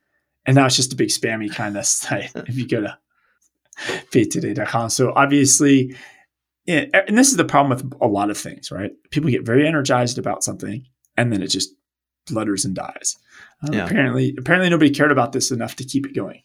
[0.45, 2.97] And now it's just a big spammy kind of site if you go to
[4.11, 4.89] paytoday.com.
[4.89, 5.95] So obviously,
[6.65, 8.91] it, and this is the problem with a lot of things, right?
[9.11, 10.83] People get very energized about something
[11.15, 11.75] and then it just
[12.25, 13.17] flutters and dies.
[13.61, 13.85] Um, yeah.
[13.85, 16.41] Apparently, apparently nobody cared about this enough to keep it going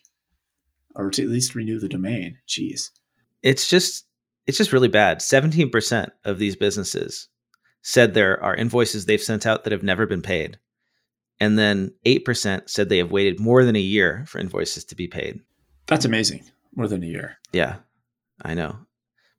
[0.95, 2.39] or to at least renew the domain.
[2.49, 2.91] Jeez.
[3.43, 4.07] It's just
[4.47, 5.21] it's just really bad.
[5.21, 7.29] 17% of these businesses
[7.83, 10.59] said there are invoices they've sent out that have never been paid.
[11.41, 15.09] And then 8% said they have waited more than a year for invoices to be
[15.09, 15.41] paid.
[15.87, 16.45] That's amazing.
[16.75, 17.37] More than a year.
[17.53, 17.77] Yeah.
[18.43, 18.77] I know.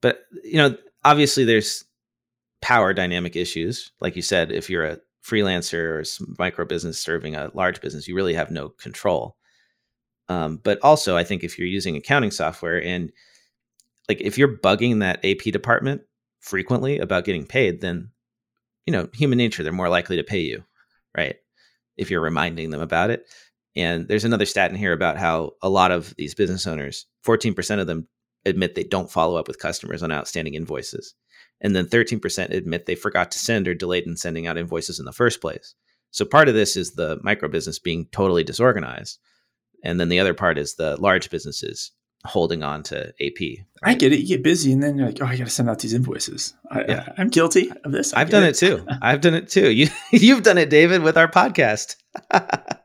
[0.01, 1.85] But you know, obviously there's
[2.61, 3.91] power dynamic issues.
[3.99, 8.15] Like you said, if you're a freelancer or micro business serving a large business, you
[8.15, 9.37] really have no control.
[10.27, 13.11] Um, but also, I think if you're using accounting software and
[14.09, 16.01] like if you're bugging that AP department
[16.39, 18.09] frequently about getting paid, then
[18.85, 20.63] you know human nature they're more likely to pay you,
[21.15, 21.35] right?
[21.97, 23.25] If you're reminding them about it.
[23.75, 27.79] And there's another stat in here about how a lot of these business owners, 14%
[27.79, 28.07] of them
[28.45, 31.13] admit they don't follow up with customers on outstanding invoices.
[31.61, 35.05] And then 13% admit they forgot to send or delayed in sending out invoices in
[35.05, 35.75] the first place.
[36.11, 39.19] So part of this is the micro business being totally disorganized
[39.85, 41.91] and then the other part is the large businesses
[42.25, 43.39] holding on to AP.
[43.39, 43.59] Right?
[43.83, 44.19] I get it.
[44.19, 46.53] You get busy, and then you're like, "Oh, I got to send out these invoices."
[46.69, 47.13] I, yeah.
[47.17, 48.13] I, am guilty of this.
[48.13, 48.61] I have done it.
[48.61, 48.85] it too.
[49.01, 49.71] I've done it too.
[49.71, 51.95] You you've done it, David, with our podcast.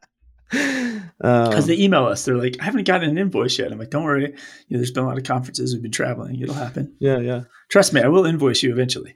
[1.23, 3.91] Because um, they email us, they're like, "I haven't gotten an invoice yet." I'm like,
[3.91, 4.23] "Don't worry.
[4.23, 4.29] You
[4.71, 5.75] know, there's been a lot of conferences.
[5.75, 6.41] We've been traveling.
[6.41, 7.43] It'll happen." Yeah, yeah.
[7.69, 9.15] Trust me, I will invoice you eventually.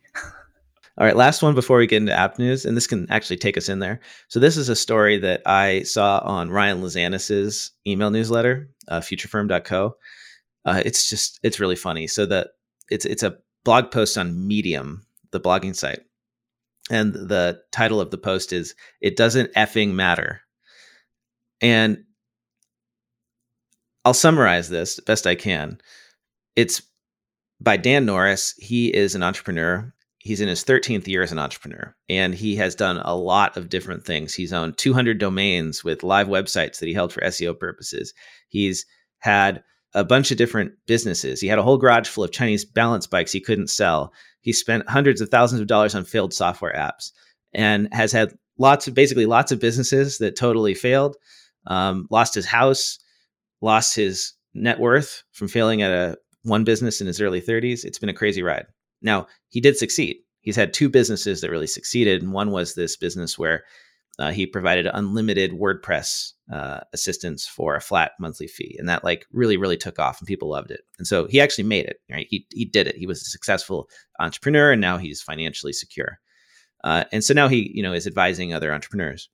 [0.97, 3.57] All right, last one before we get into app news, and this can actually take
[3.57, 3.99] us in there.
[4.29, 9.97] So this is a story that I saw on Ryan Lazanis's email newsletter, uh, futurefirm.co.
[10.65, 12.07] Uh, it's just it's really funny.
[12.07, 12.51] So that
[12.91, 16.01] it's it's a blog post on Medium, the blogging site,
[16.91, 20.43] and the title of the post is "It doesn't effing matter,"
[21.61, 22.05] and
[24.05, 25.81] I'll summarize this best I can.
[26.55, 26.83] It's
[27.61, 28.55] by Dan Norris.
[28.59, 29.93] He is an entrepreneur
[30.25, 33.69] he's in his 13th year as an entrepreneur and he has done a lot of
[33.69, 34.35] different things.
[34.35, 38.13] He's owned 200 domains with live websites that he held for SEO purposes.
[38.49, 38.87] He's
[39.19, 41.41] had a bunch of different businesses.
[41.41, 44.13] He had a whole garage full of Chinese balance bikes he couldn't sell.
[44.41, 47.13] He spent hundreds of thousands of dollars on failed software apps
[47.53, 51.17] and has had lots of basically lots of businesses that totally failed.
[51.67, 52.99] Um, lost his house,
[53.61, 57.85] lost his net worth from failing at a one business in his early 30s.
[57.85, 58.67] It's been a crazy ride.
[59.05, 60.17] Now, he did succeed.
[60.41, 62.23] He's had two businesses that really succeeded.
[62.23, 63.65] And one was this business where
[64.19, 68.77] uh, he provided unlimited WordPress uh, assistance for a flat monthly fee.
[68.79, 70.83] And that like really, really took off and people loved it.
[70.99, 72.27] And so he actually made it, right?
[72.29, 72.97] He, he did it.
[72.97, 73.89] He was a successful
[74.21, 76.19] entrepreneur and now he's financially secure.
[76.85, 79.29] Uh, and so now he, you know, is advising other entrepreneurs.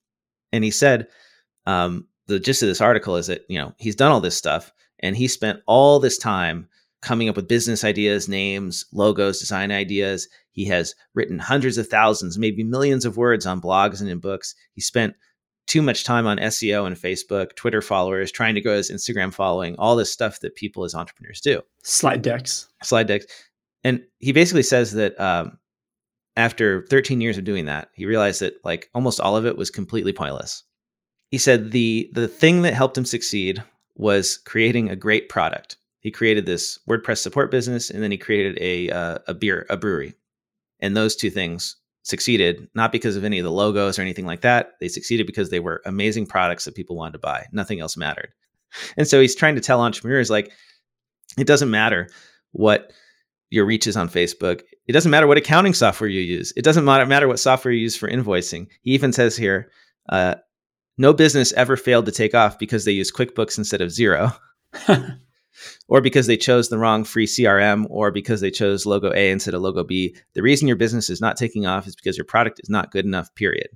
[0.52, 1.09] And he said,
[1.66, 4.72] um, the gist of this article is that, you know, he's done all this stuff
[5.00, 6.68] and he spent all this time
[7.02, 10.28] coming up with business ideas, names, logos, design ideas.
[10.52, 14.54] He has written hundreds of thousands, maybe millions of words on blogs and in books.
[14.72, 15.14] He spent
[15.66, 19.76] too much time on SEO and Facebook, Twitter followers, trying to grow his Instagram following,
[19.78, 21.62] all this stuff that people as entrepreneurs do.
[21.84, 22.68] Slide decks.
[22.82, 23.26] Slide decks.
[23.84, 25.58] And he basically says that um,
[26.36, 29.70] after 13 years of doing that, he realized that like almost all of it was
[29.70, 30.64] completely pointless.
[31.30, 33.62] He said the the thing that helped him succeed
[33.94, 38.58] was creating a great product he created this WordPress support business, and then he created
[38.60, 40.14] a uh, a beer a brewery,
[40.80, 44.40] and those two things succeeded not because of any of the logos or anything like
[44.40, 44.72] that.
[44.80, 47.46] They succeeded because they were amazing products that people wanted to buy.
[47.52, 48.32] Nothing else mattered.
[48.96, 50.51] And so he's trying to tell entrepreneurs like
[51.38, 52.09] it doesn't matter
[52.53, 52.92] what
[53.51, 54.62] your reach is on Facebook.
[54.86, 56.53] It doesn't matter what accounting software you use.
[56.57, 58.68] It doesn't matter what software you use for invoicing.
[58.82, 59.70] He even says here,
[60.09, 60.36] uh,
[60.98, 64.36] no business ever failed to take off because they use QuickBooks instead of Xero.
[65.88, 69.55] or because they chose the wrong free CRM, or because they chose logo A instead
[69.55, 70.16] of logo B.
[70.34, 73.05] The reason your business is not taking off is because your product is not good
[73.05, 73.68] enough, period.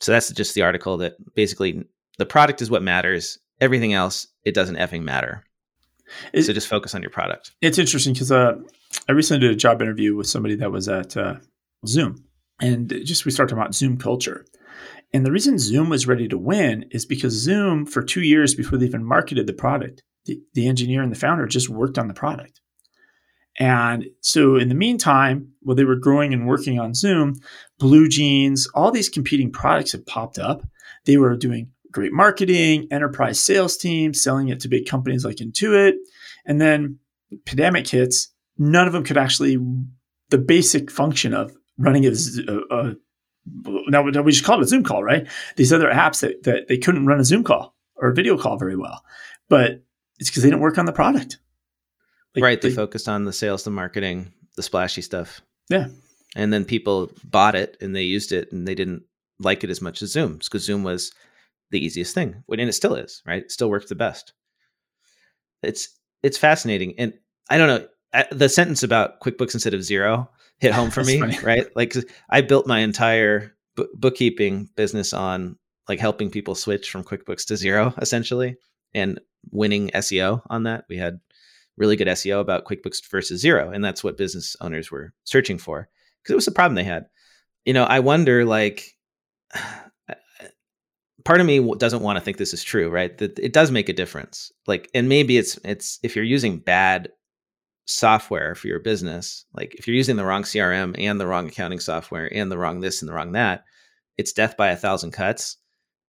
[0.00, 1.84] So that's just the article that basically
[2.18, 3.38] the product is what matters.
[3.60, 5.42] Everything else, it doesn't effing matter.
[6.32, 7.52] It, so just focus on your product.
[7.60, 8.54] It's interesting because uh,
[9.08, 11.36] I recently did a job interview with somebody that was at uh,
[11.86, 12.24] Zoom,
[12.60, 14.44] and just we started talking about Zoom culture.
[15.12, 18.78] And the reason Zoom was ready to win is because Zoom, for two years before
[18.78, 20.02] they even marketed the product,
[20.54, 22.60] the, engineer and the founder just worked on the product.
[23.58, 27.34] And so, in the meantime, while they were growing and working on Zoom,
[27.80, 30.62] BlueJeans, all these competing products had popped up.
[31.06, 35.94] They were doing great marketing, enterprise sales teams, selling it to big companies like Intuit.
[36.46, 36.98] And then
[37.46, 39.58] pandemic hits, none of them could actually,
[40.30, 42.94] the basic function of running a, a, a
[43.88, 45.26] now we just call it a Zoom call, right?
[45.56, 48.58] These other apps that, that they couldn't run a Zoom call or a video call
[48.58, 49.02] very well,
[49.48, 49.82] but
[50.18, 51.38] it's because they didn't work on the product.
[52.34, 52.60] Like, right.
[52.60, 55.40] They, they focused on the sales, the marketing, the splashy stuff.
[55.68, 55.88] Yeah.
[56.36, 59.02] And then people bought it and they used it and they didn't
[59.38, 61.12] like it as much as Zoom because Zoom was
[61.70, 62.42] the easiest thing.
[62.50, 63.42] And it still is, right?
[63.42, 64.32] It still works the best.
[65.62, 65.88] It's
[66.22, 66.94] it's fascinating.
[66.98, 67.14] And
[67.50, 71.38] I don't know, the sentence about QuickBooks instead of Xero hit home for me, funny.
[71.42, 71.66] right?
[71.76, 71.94] Like
[72.28, 75.56] I built my entire b- bookkeeping business on
[75.88, 78.56] like helping people switch from QuickBooks to Xero essentially
[78.94, 80.84] and winning SEO on that.
[80.88, 81.20] We had
[81.76, 85.88] really good SEO about QuickBooks versus Xero, and that's what business owners were searching for
[86.22, 87.06] because it was a problem they had.
[87.64, 88.96] You know, I wonder like
[91.24, 93.16] part of me doesn't want to think this is true, right?
[93.18, 94.50] That it does make a difference.
[94.66, 97.10] Like and maybe it's it's if you're using bad
[97.86, 101.80] software for your business, like if you're using the wrong CRM and the wrong accounting
[101.80, 103.64] software and the wrong this and the wrong that,
[104.16, 105.56] it's death by a thousand cuts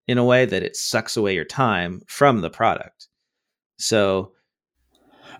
[0.07, 3.08] in a way that it sucks away your time from the product.
[3.79, 4.33] So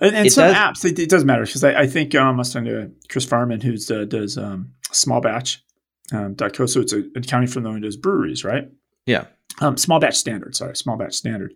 [0.02, 2.38] and, and some does, apps, it, it, does matter because I, I, think um, I
[2.38, 5.64] was talking to Chris Farman, who uh, does um, small batch.
[6.12, 8.70] Um, .co, so it's a, an accounting firm that does breweries, right?
[9.06, 9.26] Yeah.
[9.62, 11.54] Um, small batch standard, sorry, small batch standard.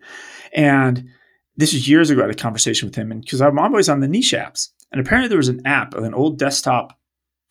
[0.53, 1.09] And
[1.55, 2.21] this was years ago.
[2.21, 5.01] I had a conversation with him, and because I'm always on the niche apps, and
[5.01, 6.99] apparently there was an app, an old desktop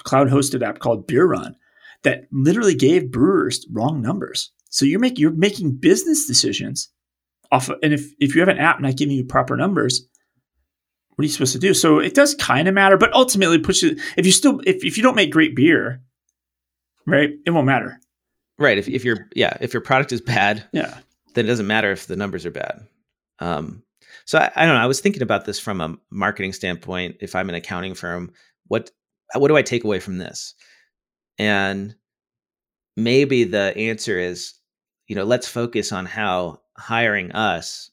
[0.04, 1.56] cloud hosted app called Beer Run
[2.02, 4.52] that literally gave brewers wrong numbers.
[4.68, 6.88] So you're making you're making business decisions
[7.52, 10.08] off, of, and if if you have an app not giving you proper numbers,
[11.14, 11.74] what are you supposed to do?
[11.74, 14.00] So it does kind of matter, but ultimately push it.
[14.16, 16.00] If you still, if, if you don't make great beer,
[17.06, 18.00] right, it won't matter.
[18.58, 18.78] Right.
[18.78, 20.98] If, if your, yeah, if your product is bad, yeah,
[21.34, 22.86] then it doesn't matter if the numbers are bad.
[23.38, 23.82] Um,
[24.24, 24.80] so I, I don't know.
[24.80, 27.16] I was thinking about this from a marketing standpoint.
[27.20, 28.32] If I'm an accounting firm,
[28.68, 28.90] what,
[29.34, 30.54] what do I take away from this?
[31.38, 31.94] And
[32.96, 34.54] maybe the answer is,
[35.08, 37.90] you know, let's focus on how hiring us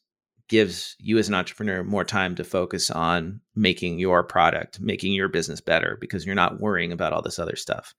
[0.48, 5.28] gives you as an entrepreneur more time to focus on making your product, making your
[5.28, 7.94] business better because you're not worrying about all this other stuff.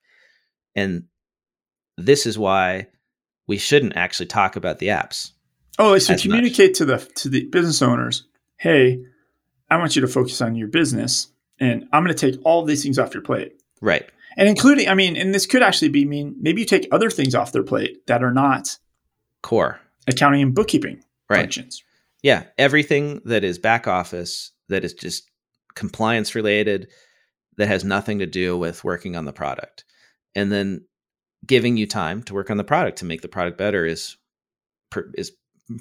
[0.76, 1.06] And
[1.98, 2.88] this is why
[3.48, 5.32] we shouldn't actually talk about the apps.
[5.80, 6.78] Oh, so communicate much.
[6.80, 8.28] to the to the business owners,
[8.58, 9.02] "Hey,
[9.70, 12.84] I want you to focus on your business and I'm going to take all these
[12.84, 14.10] things off your plate." Right.
[14.36, 17.34] And including, I mean, and this could actually be mean maybe you take other things
[17.34, 18.78] off their plate that are not
[19.42, 21.40] core accounting and bookkeeping right.
[21.40, 21.84] functions.
[22.24, 25.30] Yeah, everything that is back office that is just
[25.76, 26.90] compliance related
[27.58, 29.86] that has nothing to do with working on the product.
[30.36, 30.86] And then
[31.46, 34.18] giving you time to work on the product to make the product better is
[34.90, 35.32] per, is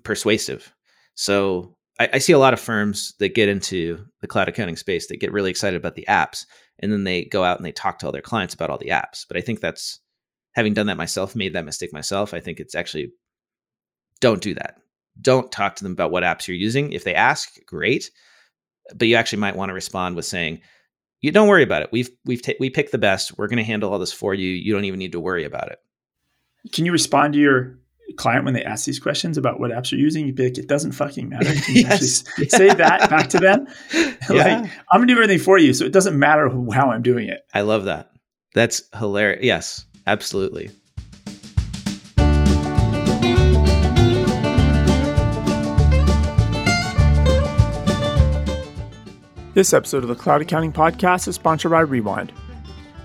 [0.04, 0.72] persuasive.
[1.14, 5.08] So I, I, see a lot of firms that get into the cloud accounting space
[5.08, 6.46] that get really excited about the apps,
[6.78, 8.88] and then they go out and they talk to all their clients about all the
[8.88, 9.26] apps.
[9.28, 10.00] But I think that's
[10.52, 12.32] having done that myself, made that mistake myself.
[12.32, 13.12] I think it's actually
[14.20, 14.80] don't do that
[15.20, 16.92] don't talk to them about what apps you're using.
[16.92, 18.10] If they ask, great,
[18.94, 20.60] but you actually might want to respond with saying,
[21.20, 21.90] "You don't worry about it.
[21.92, 23.36] We've we've ta- we picked the best.
[23.36, 24.48] We're going to handle all this for you.
[24.48, 25.78] You don't even need to worry about it."
[26.72, 27.78] Can you respond to your
[28.16, 30.26] client when they ask these questions about what apps you're using?
[30.26, 32.24] You be like, "It doesn't fucking matter." Can you yes.
[32.28, 33.66] actually say that back to them?
[33.94, 34.70] like, yeah.
[34.90, 37.40] I'm gonna do everything for you, so it doesn't matter how I'm doing it.
[37.54, 38.10] I love that.
[38.54, 39.44] That's hilarious.
[39.44, 40.70] Yes, absolutely.
[49.52, 52.32] This episode of the Cloud Accounting Podcast is sponsored by Rewind.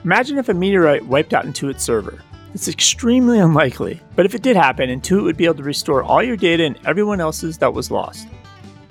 [0.04, 2.22] Imagine if a meteorite wiped out Intuit's server.
[2.54, 6.22] It's extremely unlikely, but if it did happen, Intuit would be able to restore all
[6.22, 8.28] your data and everyone else's that was lost.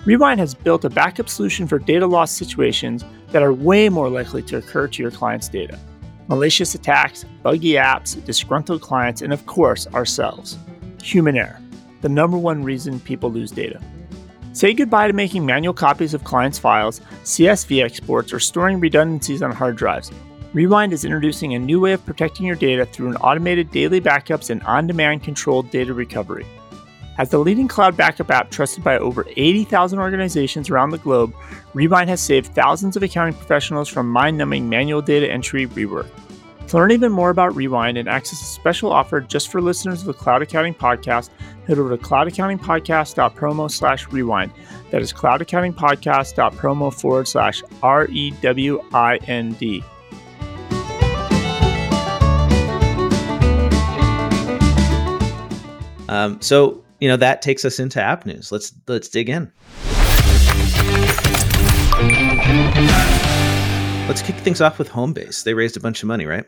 [0.05, 4.43] Rewind has built a backup solution for data loss situations that are way more likely
[4.43, 5.79] to occur to your client's data.
[6.27, 10.59] Malicious attacks, buggy apps, disgruntled clients, and of course, ourselves.
[11.05, 11.61] Human error,
[12.01, 13.81] the number one reason people lose data.
[14.55, 19.51] Say goodbye to making manual copies of clients' files, CSV exports, or storing redundancies on
[19.51, 20.13] hard drives.
[20.53, 24.51] Rewind is introducing a new way of protecting your data through an automated daily backups
[24.51, 26.47] and on demand controlled data recovery.
[27.19, 31.35] As the leading cloud backup app trusted by over 80,000 organizations around the globe,
[31.75, 36.07] Rewind has saved thousands of accounting professionals from mind numbing manual data entry rework.
[36.75, 40.13] Learn even more about Rewind and access a special offer just for listeners of the
[40.13, 41.31] Cloud Accounting Podcast,
[41.69, 44.51] head over to cloudaccountingpodcast.promo slash rewind.
[44.91, 49.85] That is cloudaccountingpodcast.promo forward slash R E W I N D.
[56.09, 58.51] Um, so you know that takes us into app news.
[58.51, 59.53] Let's let's dig in.
[64.09, 65.45] Let's kick things off with Homebase.
[65.45, 66.45] They raised a bunch of money, right?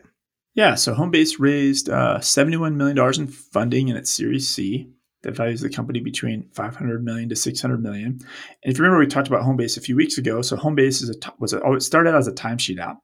[0.57, 4.89] Yeah, so Homebase raised uh, $71 million in funding in its Series C
[5.23, 8.07] that values the company between 500 million to 600 million.
[8.07, 8.25] And
[8.63, 10.41] if you remember, we talked about Homebase a few weeks ago.
[10.41, 12.97] So Homebase is a was a, oh, it started as a timesheet app,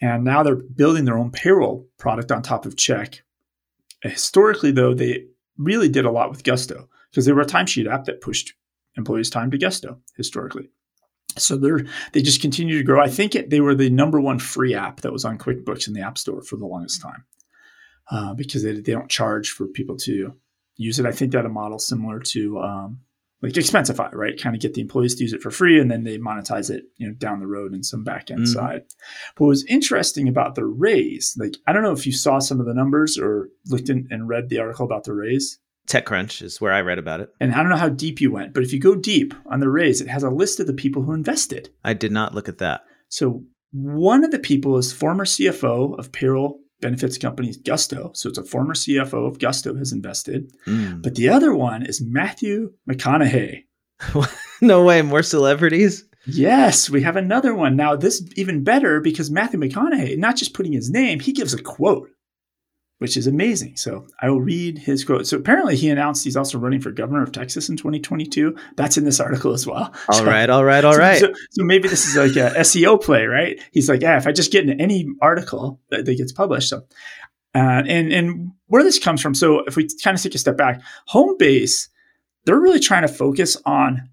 [0.00, 3.22] and now they're building their own payroll product on top of Check.
[4.00, 5.26] Historically, though, they
[5.58, 8.54] really did a lot with Gusto because they were a timesheet app that pushed
[8.96, 10.70] employees' time to Gusto historically.
[11.36, 13.02] So they're they just continue to grow.
[13.02, 15.94] I think it, they were the number one free app that was on QuickBooks in
[15.94, 17.24] the App Store for the longest time
[18.10, 20.32] uh, because they, they don't charge for people to
[20.76, 21.06] use it.
[21.06, 23.00] I think that a model similar to um,
[23.42, 24.40] like Expensify, right?
[24.40, 26.84] Kind of get the employees to use it for free and then they monetize it,
[26.96, 28.52] you know, down the road in some back end mm-hmm.
[28.52, 28.82] side.
[29.36, 32.58] But what was interesting about the raise, like I don't know if you saw some
[32.58, 35.58] of the numbers or looked in and read the article about the raise.
[35.88, 37.30] TechCrunch is where I read about it.
[37.40, 39.68] And I don't know how deep you went, but if you go deep on the
[39.68, 41.70] raise, it has a list of the people who invested.
[41.84, 42.84] I did not look at that.
[43.08, 48.12] So one of the people is former CFO of payroll benefits company Gusto.
[48.14, 50.52] So it's a former CFO of Gusto has invested.
[50.66, 51.02] Mm.
[51.02, 53.64] But the other one is Matthew McConaughey.
[54.60, 56.04] no way, more celebrities?
[56.26, 57.76] Yes, we have another one.
[57.76, 61.62] Now, this even better because Matthew McConaughey, not just putting his name, he gives a
[61.62, 62.08] quote
[63.04, 63.76] which is amazing.
[63.76, 65.26] So I will read his quote.
[65.26, 68.56] So apparently he announced he's also running for governor of Texas in 2022.
[68.76, 69.94] That's in this article as well.
[70.08, 71.20] All so, right, all right, all so, right.
[71.20, 73.60] So, so, maybe this is like a SEO play, right?
[73.72, 76.70] He's like, yeah, if I just get in any article that, that gets published.
[76.70, 76.78] So,
[77.54, 79.34] uh, and and where this comes from.
[79.34, 80.80] So if we kind of take a step back,
[81.10, 81.88] Homebase,
[82.46, 84.08] they're really trying to focus on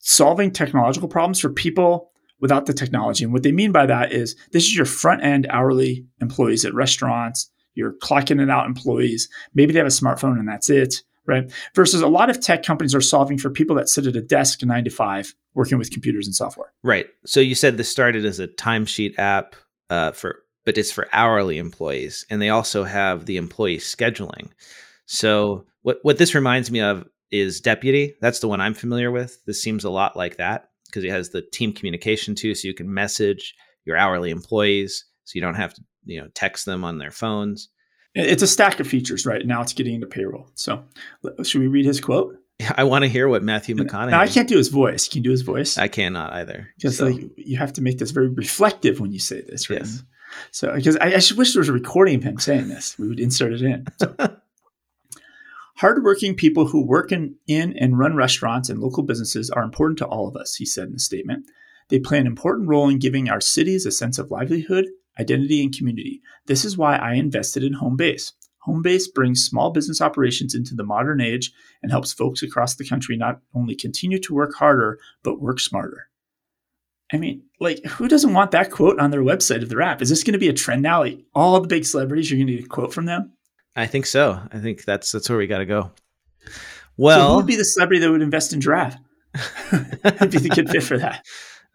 [0.00, 3.24] solving technological problems for people without the technology.
[3.24, 6.74] And what they mean by that is this is your front end hourly employees at
[6.74, 9.28] restaurants you're clocking it out employees.
[9.54, 11.50] Maybe they have a smartphone and that's it, right?
[11.74, 14.62] Versus a lot of tech companies are solving for people that sit at a desk
[14.64, 16.72] nine to five working with computers and software.
[16.82, 17.06] Right.
[17.24, 19.54] So you said this started as a timesheet app
[19.90, 24.50] uh, for, but it's for hourly employees, and they also have the employee scheduling.
[25.06, 28.14] So what what this reminds me of is Deputy.
[28.20, 29.42] That's the one I'm familiar with.
[29.46, 32.74] This seems a lot like that because it has the team communication too, so you
[32.74, 33.54] can message
[33.84, 37.68] your hourly employees, so you don't have to you know text them on their phones.
[38.14, 39.46] It's a stack of features, right?
[39.46, 40.50] Now it's getting into payroll.
[40.54, 40.82] So
[41.42, 42.36] should we read his quote?
[42.76, 44.10] I want to hear what Matthew McConaughey.
[44.10, 45.06] Now, I can't do his voice.
[45.06, 45.76] Can you do his voice?
[45.76, 46.70] I cannot either.
[46.76, 47.06] Because so.
[47.06, 49.80] like you have to make this very reflective when you say this, right?
[49.80, 50.02] Yes.
[50.50, 53.20] So because I, I wish there was a recording of him saying this, we would
[53.20, 53.86] insert it in.
[53.98, 54.14] So.
[55.76, 60.06] Hardworking people who work in, in and run restaurants and local businesses are important to
[60.06, 61.46] all of us, he said in the statement.
[61.88, 64.86] They play an important role in giving our cities a sense of livelihood
[65.18, 66.20] identity, and community.
[66.46, 68.32] This is why I invested in Homebase.
[68.66, 71.52] Homebase brings small business operations into the modern age
[71.82, 76.08] and helps folks across the country not only continue to work harder, but work smarter.
[77.12, 80.02] I mean, like, who doesn't want that quote on their website of their app?
[80.02, 81.00] Is this going to be a trend now?
[81.00, 83.32] Like, all the big celebrities, you're going to get a quote from them?
[83.74, 84.40] I think so.
[84.52, 85.92] I think that's that's where we got to go.
[86.96, 88.96] Well, so who would be the celebrity that would invest in Giraffe?
[89.34, 91.24] I'd be the good fit for that.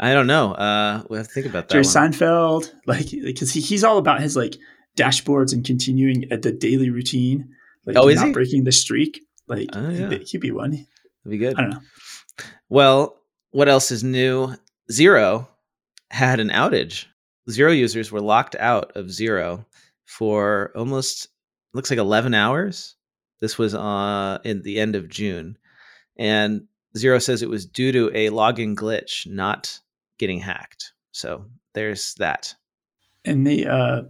[0.04, 0.52] I don't know.
[0.52, 1.72] Uh, we have to think about that.
[1.72, 2.12] Jerry one.
[2.12, 4.58] Seinfeld, like, because he, he's all about his like
[4.98, 7.56] dashboards and continuing at the daily routine.
[7.86, 8.34] Like, oh, is not he?
[8.34, 9.22] breaking the streak?
[9.48, 10.10] Like, oh, yeah.
[10.10, 10.72] he'd, he'd be one.
[10.72, 10.88] That'd
[11.30, 11.56] be good.
[11.58, 11.80] I don't know.
[12.68, 13.16] Well,
[13.52, 14.54] what else is new?
[14.92, 15.48] Xero
[16.12, 17.06] had an outage.
[17.50, 19.66] Xero users were locked out of Xero
[20.06, 21.30] for almost
[21.74, 22.98] looks like 11 hours.
[23.40, 25.58] This was uh in the end of June.
[26.18, 29.80] And Xero says it was due to a login glitch, not
[30.24, 30.94] getting hacked.
[31.12, 32.56] So there's that.
[33.26, 34.04] And they uh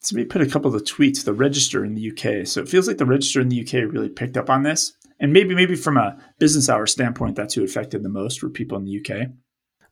[0.00, 2.46] somebody put a couple of tweets, the register in the UK.
[2.46, 4.92] So it feels like the register in the UK really picked up on this.
[5.18, 8.78] And maybe maybe from a business hour standpoint, that's who affected the most were people
[8.78, 9.28] in the UK.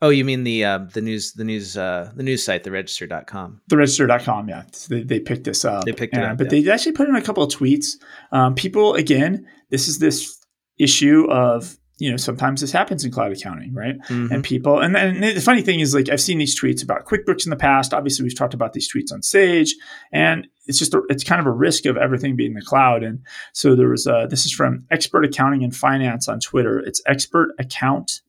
[0.01, 3.61] Oh, you mean the uh, the news the news uh, the news site, the register.com.
[3.67, 4.63] The register.com, yeah.
[4.89, 5.85] They, they picked this up.
[5.85, 6.39] They picked it up.
[6.39, 6.63] But yeah.
[6.63, 7.97] they actually put in a couple of tweets.
[8.31, 10.39] Um, people, again, this is this
[10.79, 13.99] issue of you know, sometimes this happens in cloud accounting, right?
[14.09, 14.33] Mm-hmm.
[14.33, 17.45] And people, and then the funny thing is, like, I've seen these tweets about QuickBooks
[17.45, 17.93] in the past.
[17.93, 19.75] Obviously, we've talked about these tweets on Sage,
[20.13, 23.03] and it's just, a, it's kind of a risk of everything being the cloud.
[23.03, 23.21] And
[23.53, 26.79] so there was, a, this is from Expert Accounting and Finance on Twitter.
[26.79, 28.21] It's Expert Account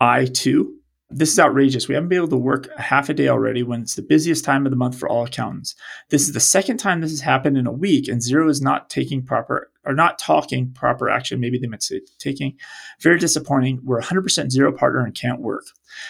[0.00, 0.66] I2
[1.10, 1.86] this is outrageous.
[1.86, 4.44] We haven't been able to work a half a day already when it's the busiest
[4.44, 5.74] time of the month for all accountants.
[6.10, 8.90] This is the second time this has happened in a week, and Xero is not
[8.90, 11.40] taking proper or not talking proper action.
[11.40, 12.56] Maybe they might say taking.
[13.00, 13.80] Very disappointing.
[13.82, 15.64] We're 100% Xero partner and can't work.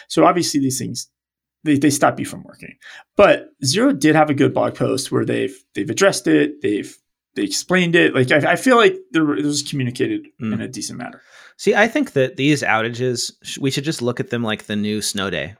[0.08, 1.08] So obviously these things
[1.66, 2.76] they, they stop you from working.
[3.16, 6.62] But Xero did have a good blog post where they've they've addressed it.
[6.62, 6.96] They've
[7.34, 8.14] they explained it.
[8.14, 10.54] Like I, I feel like there, it was communicated mm.
[10.54, 11.20] in a decent manner.
[11.58, 15.02] See, I think that these outages, we should just look at them like the new
[15.02, 15.54] snow day.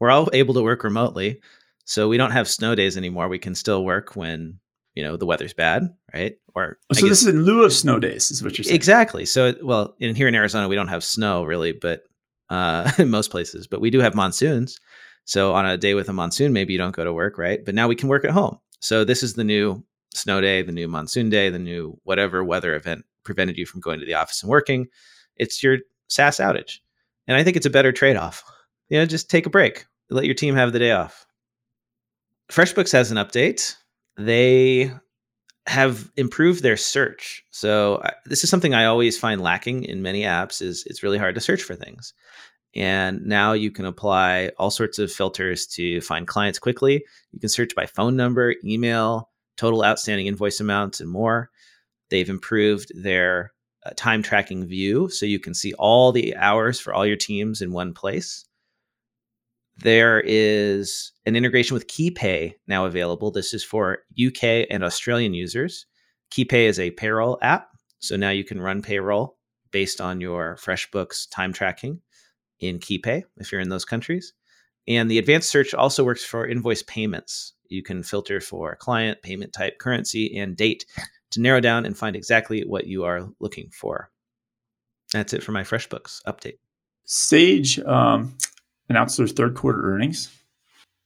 [0.00, 1.40] We're all able to work remotely,
[1.84, 3.28] so we don't have snow days anymore.
[3.28, 4.58] We can still work when
[4.94, 6.36] you know the weather's bad, right?
[6.54, 8.76] Or so guess, this is in lieu of snow days, is what you're saying.
[8.76, 9.24] Exactly.
[9.24, 12.02] So, well, in here in Arizona, we don't have snow really, but
[12.50, 14.78] uh, in most places, but we do have monsoons.
[15.24, 17.64] So on a day with a monsoon, maybe you don't go to work, right?
[17.64, 18.58] But now we can work at home.
[18.80, 19.84] So this is the new
[20.14, 24.00] snow day, the new monsoon day, the new whatever weather event prevented you from going
[24.00, 24.88] to the office and working.
[25.36, 25.78] It's your
[26.08, 26.78] SaaS outage.
[27.28, 28.42] And I think it's a better trade off.
[28.88, 31.24] You know, just take a break, let your team have the day off.
[32.50, 33.76] FreshBooks has an update.
[34.24, 34.92] They
[35.66, 37.44] have improved their search.
[37.50, 41.34] So this is something I always find lacking in many apps is it's really hard
[41.36, 42.14] to search for things.
[42.74, 47.04] And now you can apply all sorts of filters to find clients quickly.
[47.32, 51.50] You can search by phone number, email, total outstanding invoice amounts, and more.
[52.08, 53.52] They've improved their
[53.84, 57.60] uh, time tracking view so you can see all the hours for all your teams
[57.62, 58.44] in one place.
[59.82, 63.32] There is an integration with KeyPay now available.
[63.32, 65.86] This is for UK and Australian users.
[66.30, 67.68] KeyPay is a payroll app.
[67.98, 69.38] So now you can run payroll
[69.72, 72.00] based on your FreshBooks time tracking
[72.60, 74.32] in KeyPay if you're in those countries.
[74.86, 77.54] And the advanced search also works for invoice payments.
[77.68, 80.86] You can filter for client, payment type, currency, and date
[81.32, 84.10] to narrow down and find exactly what you are looking for.
[85.12, 86.58] That's it for my FreshBooks update.
[87.04, 88.36] Sage um,
[88.88, 90.30] announced their third quarter earnings,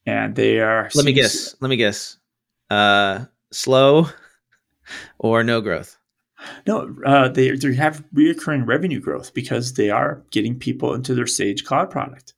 [0.05, 0.91] and they are.
[0.95, 1.55] Let me guess.
[1.61, 2.19] Let me guess.
[2.71, 4.09] Uh, slow
[5.19, 5.97] or no growth?
[6.67, 11.27] No, uh, they they have reoccurring revenue growth because they are getting people into their
[11.27, 12.35] Sage Cloud product.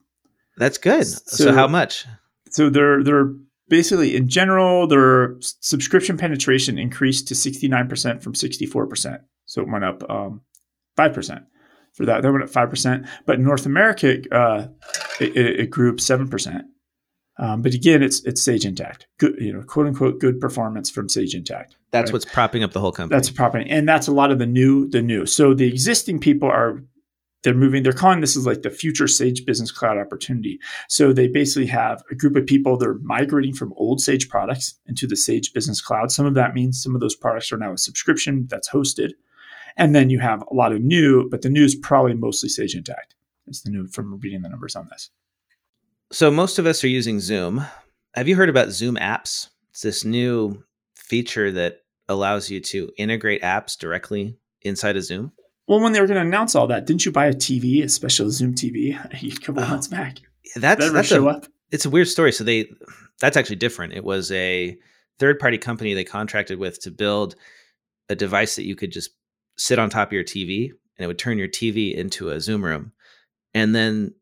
[0.57, 1.07] That's good.
[1.07, 2.07] So, so how much?
[2.51, 3.33] So they're they're
[3.69, 10.09] basically in general their subscription penetration increased to 69% from 64% so it went up
[10.11, 10.41] um,
[10.97, 11.45] 5%
[11.95, 12.23] for that.
[12.23, 14.69] They went up 5% but north america uh,
[15.21, 16.63] it, it, grew up 7%
[17.39, 21.09] um, but again it's it's sage intacct good you know quote unquote good performance from
[21.09, 22.15] sage intacct that's right?
[22.15, 23.17] what's propping up the whole company.
[23.17, 25.27] That's propping and that's a lot of the new the new.
[25.27, 26.83] So the existing people are
[27.45, 30.59] they're moving they're calling this is like the future sage business cloud opportunity.
[30.89, 35.07] So they basically have a group of people they're migrating from old sage products into
[35.07, 36.11] the sage business cloud.
[36.11, 39.13] Some of that means some of those products are now a subscription that's hosted
[39.79, 42.75] and then you have a lot of new but the new is probably mostly sage
[42.75, 43.15] Intacct.
[43.47, 45.11] it's the new from reading the numbers on this
[46.13, 47.65] so most of us are using zoom
[48.15, 50.63] have you heard about zoom apps it's this new
[50.95, 55.33] feature that allows you to integrate apps directly inside of zoom
[55.69, 57.91] well, when they were going to announce all that, didn't you buy a TV, a
[57.91, 58.95] special Zoom TV,
[59.37, 60.17] a couple of months back?
[60.57, 61.43] That's that that's a.
[61.71, 62.33] It's a weird story.
[62.33, 62.71] So they,
[63.21, 63.93] that's actually different.
[63.93, 64.79] It was a
[65.19, 67.35] third party company they contracted with to build
[68.09, 69.11] a device that you could just
[69.59, 72.65] sit on top of your TV and it would turn your TV into a Zoom
[72.65, 72.93] room.
[73.55, 74.15] And then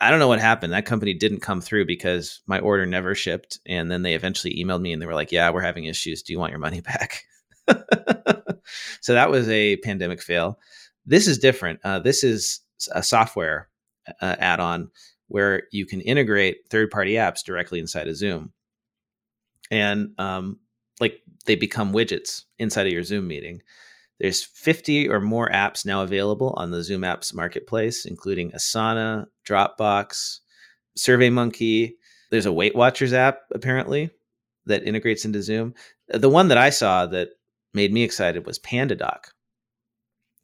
[0.00, 0.72] I don't know what happened.
[0.72, 3.60] That company didn't come through because my order never shipped.
[3.66, 6.22] And then they eventually emailed me and they were like, "Yeah, we're having issues.
[6.22, 7.24] Do you want your money back?"
[9.00, 10.58] so that was a pandemic fail.
[11.06, 11.80] This is different.
[11.84, 12.60] Uh, this is
[12.92, 13.68] a software
[14.20, 14.90] uh, add-on
[15.28, 18.52] where you can integrate third-party apps directly inside of Zoom,
[19.70, 20.58] and um,
[21.00, 23.62] like they become widgets inside of your Zoom meeting.
[24.22, 30.38] There's 50 or more apps now available on the Zoom Apps Marketplace, including Asana, Dropbox,
[30.96, 31.94] SurveyMonkey.
[32.30, 34.10] There's a Weight Watchers app apparently
[34.64, 35.74] that integrates into Zoom.
[36.08, 37.30] The one that I saw that
[37.74, 39.24] made me excited was PandaDoc,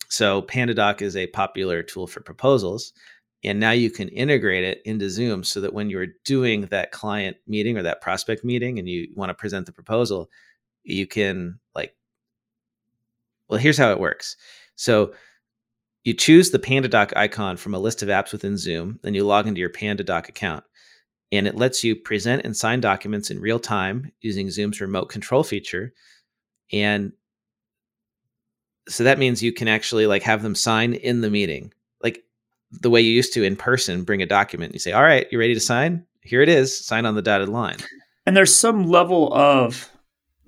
[0.09, 2.93] so PandaDoc is a popular tool for proposals.
[3.45, 7.37] And now you can integrate it into Zoom so that when you're doing that client
[7.47, 10.29] meeting or that prospect meeting and you want to present the proposal,
[10.83, 11.95] you can like,
[13.49, 14.37] well, here's how it works.
[14.77, 15.13] So
[16.05, 19.47] you choose the PandaDoc icon from a list of apps within Zoom, then you log
[19.47, 20.65] into your PandaDoc account.
[21.31, 25.45] And it lets you present and sign documents in real time using Zoom's remote control
[25.45, 25.93] feature.
[26.73, 27.13] And
[28.89, 32.25] so that means you can actually like have them sign in the meeting like
[32.71, 34.73] the way you used to in person, bring a document.
[34.73, 36.07] You say, "All right, you ready to sign?
[36.23, 36.77] Here it is.
[36.77, 37.79] Sign on the dotted line."
[38.27, 39.91] And there's some level of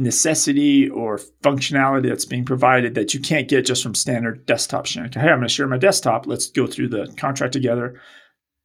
[0.00, 5.12] necessity or functionality that's being provided that you can't get just from standard desktop sharing.
[5.12, 6.26] Hey, I'm going to share my desktop.
[6.26, 8.00] Let's go through the contract together.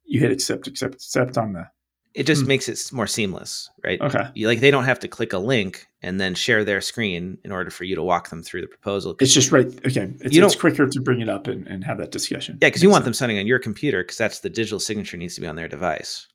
[0.04, 1.66] You hit accept, accept, accept on the.
[2.14, 2.48] It just Hmm.
[2.48, 4.00] makes it more seamless, right?
[4.00, 4.28] Okay.
[4.34, 7.52] You, like they don't have to click a link and then share their screen in
[7.52, 9.14] order for you to walk them through the proposal.
[9.20, 9.66] It's just right.
[9.86, 10.14] Okay.
[10.20, 12.56] It's, You it's quicker to bring it up and, and have that discussion.
[12.62, 15.34] Yeah, because you want them signing on your computer because that's the digital signature needs
[15.34, 16.26] to be on their device.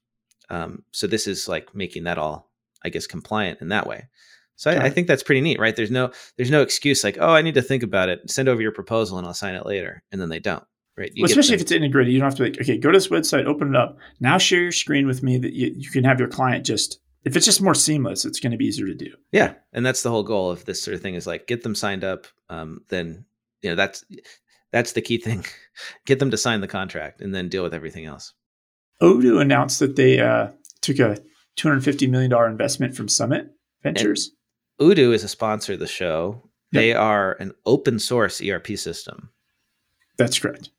[0.52, 2.52] Um, so this is like making that all,
[2.86, 4.08] I guess, compliant in that way.
[4.62, 5.76] So I, I think that's pretty neat, right?
[5.76, 8.30] There's no there's no excuse like, oh, I need to think about it.
[8.30, 10.64] Send over your proposal and I'll sign it later, and then they don't,
[10.96, 11.12] right?
[11.16, 13.08] You Well, especially if it's integrated, you don't have to like, okay, go to this
[13.08, 13.98] website, open it up.
[14.20, 17.36] Now share your screen with me that you, you can have your client just, if
[17.36, 19.12] it's just more seamless, it's going to be easier to do.
[19.32, 21.74] yeah, and that's the whole goal of this sort of thing is like get them
[21.74, 22.28] signed up.
[22.48, 23.26] Um, then
[23.64, 24.06] you know that's
[24.72, 25.44] that's the key thing.
[26.06, 28.36] get them to sign the contract and then deal with everything else.
[29.02, 30.50] Odoo announced that they uh,
[30.82, 31.18] took a
[31.58, 33.50] $250 million investment from Summit
[33.82, 34.30] Ventures.
[34.82, 36.42] Odoo is a sponsor of the show.
[36.72, 36.82] Yep.
[36.82, 39.30] They are an open source ERP system.
[40.18, 40.72] That's correct.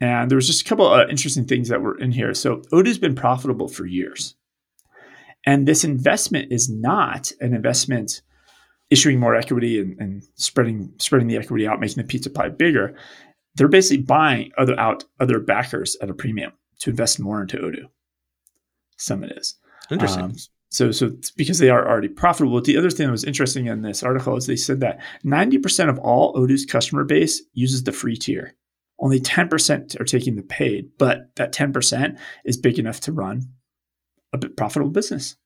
[0.00, 2.34] And there was just a couple of interesting things that were in here.
[2.34, 4.34] So Odoo's been profitable for years.
[5.46, 8.22] And this investment is not an investment
[8.90, 12.96] issuing more equity and, and spreading spreading the equity out, making the pizza pie bigger.
[13.54, 17.86] They're basically buying other out other backers at a premium to invest more into Odoo.
[18.98, 19.56] Some is.
[19.90, 20.22] Interesting.
[20.22, 20.34] Um,
[20.72, 22.58] so, so because they are already profitable.
[22.60, 25.98] The other thing that was interesting in this article is they said that 90% of
[25.98, 28.54] all Odoo's customer base uses the free tier.
[28.98, 33.42] Only 10% are taking the paid, but that 10% is big enough to run
[34.32, 35.36] a profitable business.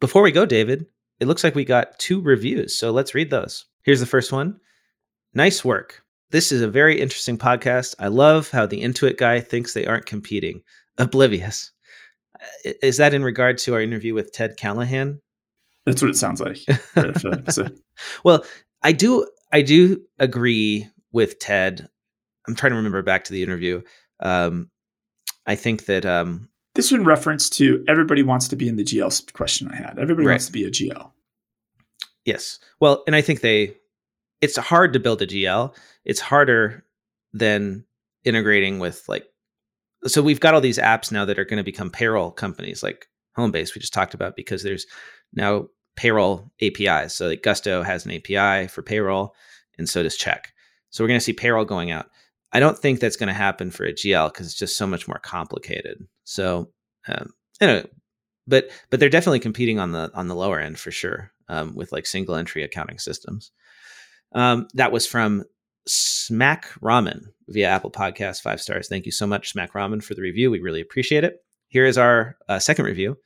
[0.00, 0.84] Before we go, David,
[1.18, 2.76] it looks like we got two reviews.
[2.76, 3.64] So let's read those.
[3.84, 4.60] Here's the first one.
[5.32, 6.02] Nice work.
[6.30, 7.94] This is a very interesting podcast.
[7.98, 10.60] I love how the Intuit guy thinks they aren't competing.
[10.98, 11.72] Oblivious.
[12.64, 15.20] Is that in regard to our interview with Ted Callahan?
[15.86, 16.58] That's what it sounds like.
[16.96, 17.78] right after that episode.
[18.24, 18.44] Well,
[18.82, 21.88] I do I do agree with Ted.
[22.48, 23.82] I'm trying to remember back to the interview.
[24.20, 24.70] Um,
[25.46, 28.84] I think that um, This was in reference to everybody wants to be in the
[28.84, 29.98] GL question I had.
[29.98, 30.34] Everybody Right.
[30.34, 31.10] wants to be a GL.
[32.24, 32.58] Yes.
[32.80, 33.76] Well, and I think they
[34.40, 35.74] it's hard to build a GL.
[36.04, 36.84] It's harder
[37.32, 37.84] than
[38.24, 39.26] integrating with like
[40.06, 43.06] so we've got all these apps now that are going to become payroll companies like
[43.36, 44.86] Homebase we just talked about because there's
[45.32, 47.14] now payroll APIs.
[47.14, 49.34] So like Gusto has an API for payroll
[49.78, 50.52] and so does Check.
[50.90, 52.06] So we're going to see payroll going out.
[52.52, 55.08] I don't think that's going to happen for a GL because it's just so much
[55.08, 56.06] more complicated.
[56.22, 56.70] So
[57.08, 57.30] um,
[57.60, 57.86] anyway,
[58.46, 61.90] but but they're definitely competing on the on the lower end for sure um, with
[61.90, 63.50] like single entry accounting systems.
[64.32, 65.44] Um, that was from
[65.86, 68.88] Smack Ramen via Apple Podcast, five stars.
[68.88, 70.50] Thank you so much, Smack Ramen, for the review.
[70.50, 71.44] We really appreciate it.
[71.68, 73.16] Here is our uh, second review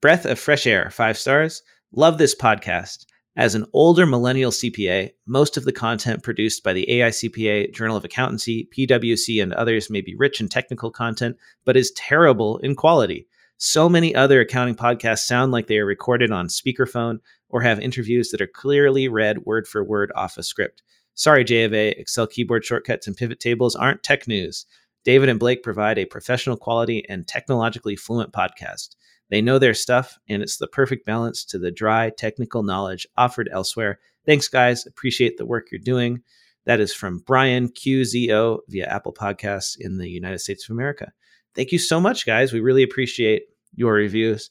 [0.00, 1.62] Breath of Fresh Air, five stars.
[1.92, 3.06] Love this podcast.
[3.36, 8.04] As an older millennial CPA, most of the content produced by the AICPA, Journal of
[8.04, 13.26] Accountancy, PwC, and others may be rich in technical content, but is terrible in quality.
[13.56, 18.30] So many other accounting podcasts sound like they are recorded on speakerphone or have interviews
[18.30, 20.82] that are clearly read word for word off a script.
[21.14, 24.66] Sorry, J of A, Excel keyboard shortcuts and pivot tables aren't tech news.
[25.04, 28.96] David and Blake provide a professional quality and technologically fluent podcast.
[29.30, 33.48] They know their stuff, and it's the perfect balance to the dry technical knowledge offered
[33.52, 33.98] elsewhere.
[34.26, 34.86] Thanks, guys.
[34.86, 36.22] Appreciate the work you're doing.
[36.66, 41.12] That is from Brian QZO via Apple Podcasts in the United States of America.
[41.54, 42.52] Thank you so much, guys.
[42.52, 43.44] We really appreciate
[43.74, 44.50] your reviews.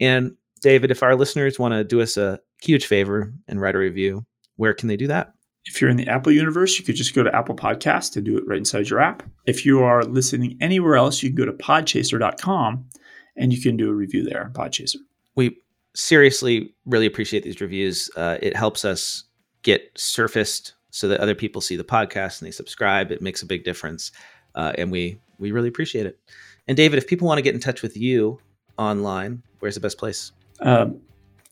[0.00, 3.78] And David, if our listeners want to do us a huge favor and write a
[3.78, 5.32] review, where can they do that?
[5.64, 8.36] If you're in the Apple universe, you could just go to Apple Podcast and do
[8.36, 9.22] it right inside your app.
[9.46, 12.84] If you are listening anywhere else, you can go to podchaser.com
[13.36, 14.96] and you can do a review there on Podchaser.
[15.36, 15.56] we
[15.94, 18.10] seriously really appreciate these reviews.
[18.16, 19.24] Uh, it helps us
[19.62, 23.10] get surfaced so that other people see the podcast and they subscribe.
[23.10, 24.12] It makes a big difference,
[24.54, 26.18] uh, and we we really appreciate it.
[26.68, 28.38] And David, if people want to get in touch with you
[28.78, 30.32] online, where's the best place?
[30.60, 31.00] Um,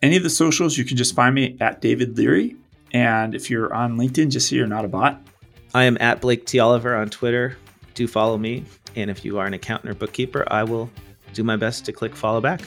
[0.02, 2.56] any of the socials, you can just find me at David Leary.
[2.92, 5.20] And if you're on LinkedIn, just so you're not a bot.
[5.74, 7.56] I am at Blake T Oliver on Twitter.
[7.94, 8.64] Do follow me,
[8.96, 10.90] and if you are an accountant or bookkeeper, I will
[11.32, 12.60] do my best to click follow back.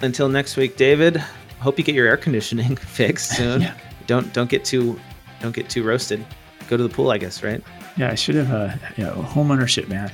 [0.00, 1.16] Until next week, David.
[1.60, 3.62] Hope you get your air conditioning fixed soon.
[3.62, 3.74] Yeah.
[4.06, 4.98] Don't don't get too
[5.40, 6.24] don't get too roasted.
[6.68, 7.62] Go to the pool, I guess, right?
[7.96, 10.10] Yeah, I should have, uh, a you know, home ownership, man.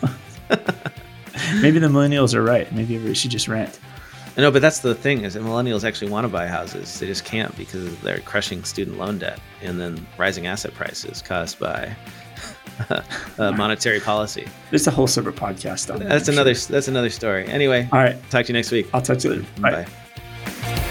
[1.60, 2.70] Maybe the millennials are right.
[2.72, 3.78] Maybe everybody should just rent.
[4.36, 6.98] I know, but that's the thing is that millennials actually want to buy houses.
[6.98, 11.58] They just can't because they're crushing student loan debt and then rising asset prices caused
[11.58, 11.94] by
[13.38, 14.46] uh, monetary policy.
[14.70, 16.08] There's a whole separate podcast on that.
[16.08, 16.72] That's I'm another sure.
[16.72, 17.46] that's another story.
[17.46, 18.16] Anyway, All right.
[18.30, 18.88] talk to you next week.
[18.94, 19.46] I'll talk to you later.
[19.60, 19.70] Bye.
[19.84, 20.90] Bye.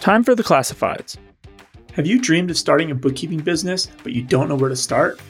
[0.00, 1.16] Time for the classifieds.
[1.92, 5.20] Have you dreamed of starting a bookkeeping business, but you don't know where to start?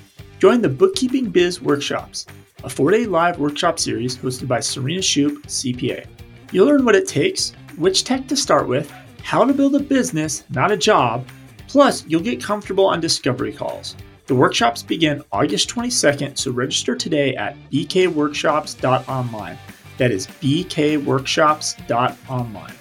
[0.43, 2.27] Join the Bookkeeping Biz Workshops,
[2.65, 6.05] a four day live workshop series hosted by Serena Shoup, CPA.
[6.51, 8.91] You'll learn what it takes, which tech to start with,
[9.23, 11.29] how to build a business, not a job,
[11.69, 13.95] plus, you'll get comfortable on discovery calls.
[14.27, 19.59] The workshops begin August 22nd, so register today at bkworkshops.online.
[19.99, 22.75] That is bkworkshops.online.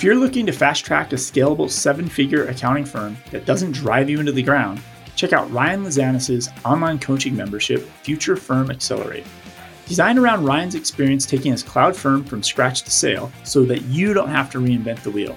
[0.00, 4.08] If you're looking to fast track a scalable seven figure accounting firm that doesn't drive
[4.08, 4.80] you into the ground,
[5.14, 9.26] check out Ryan Lazanis' online coaching membership, Future Firm Accelerate.
[9.86, 14.14] Designed around Ryan's experience taking his cloud firm from scratch to sale so that you
[14.14, 15.36] don't have to reinvent the wheel.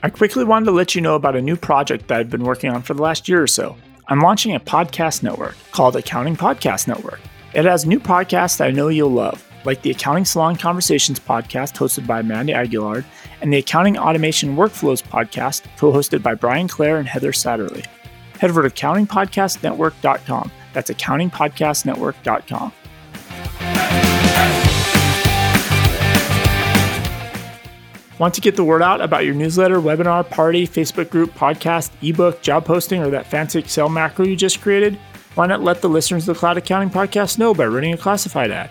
[0.00, 2.70] I quickly wanted to let you know about a new project that I've been working
[2.70, 3.76] on for the last year or so.
[4.08, 7.20] I'm launching a podcast network called Accounting Podcast Network.
[7.54, 11.76] It has new podcasts that I know you'll love, like the Accounting Salon Conversations podcast
[11.76, 13.04] hosted by Amanda Aguilar
[13.40, 17.86] and the Accounting Automation Workflows podcast co hosted by Brian Clare and Heather Satterley.
[18.38, 20.52] Head over to accountingpodcastnetwork.com.
[20.72, 22.72] That's accountingpodcastnetwork.com.
[28.18, 32.42] Want to get the word out about your newsletter, webinar, party, Facebook group, podcast, ebook,
[32.42, 34.98] job posting, or that fancy Excel macro you just created?
[35.36, 38.50] Why not let the listeners of the Cloud Accounting Podcast know by running a classified
[38.50, 38.70] ad?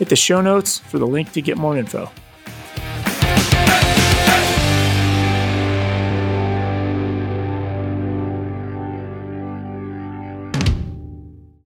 [0.00, 2.10] Hit the show notes for the link to get more info.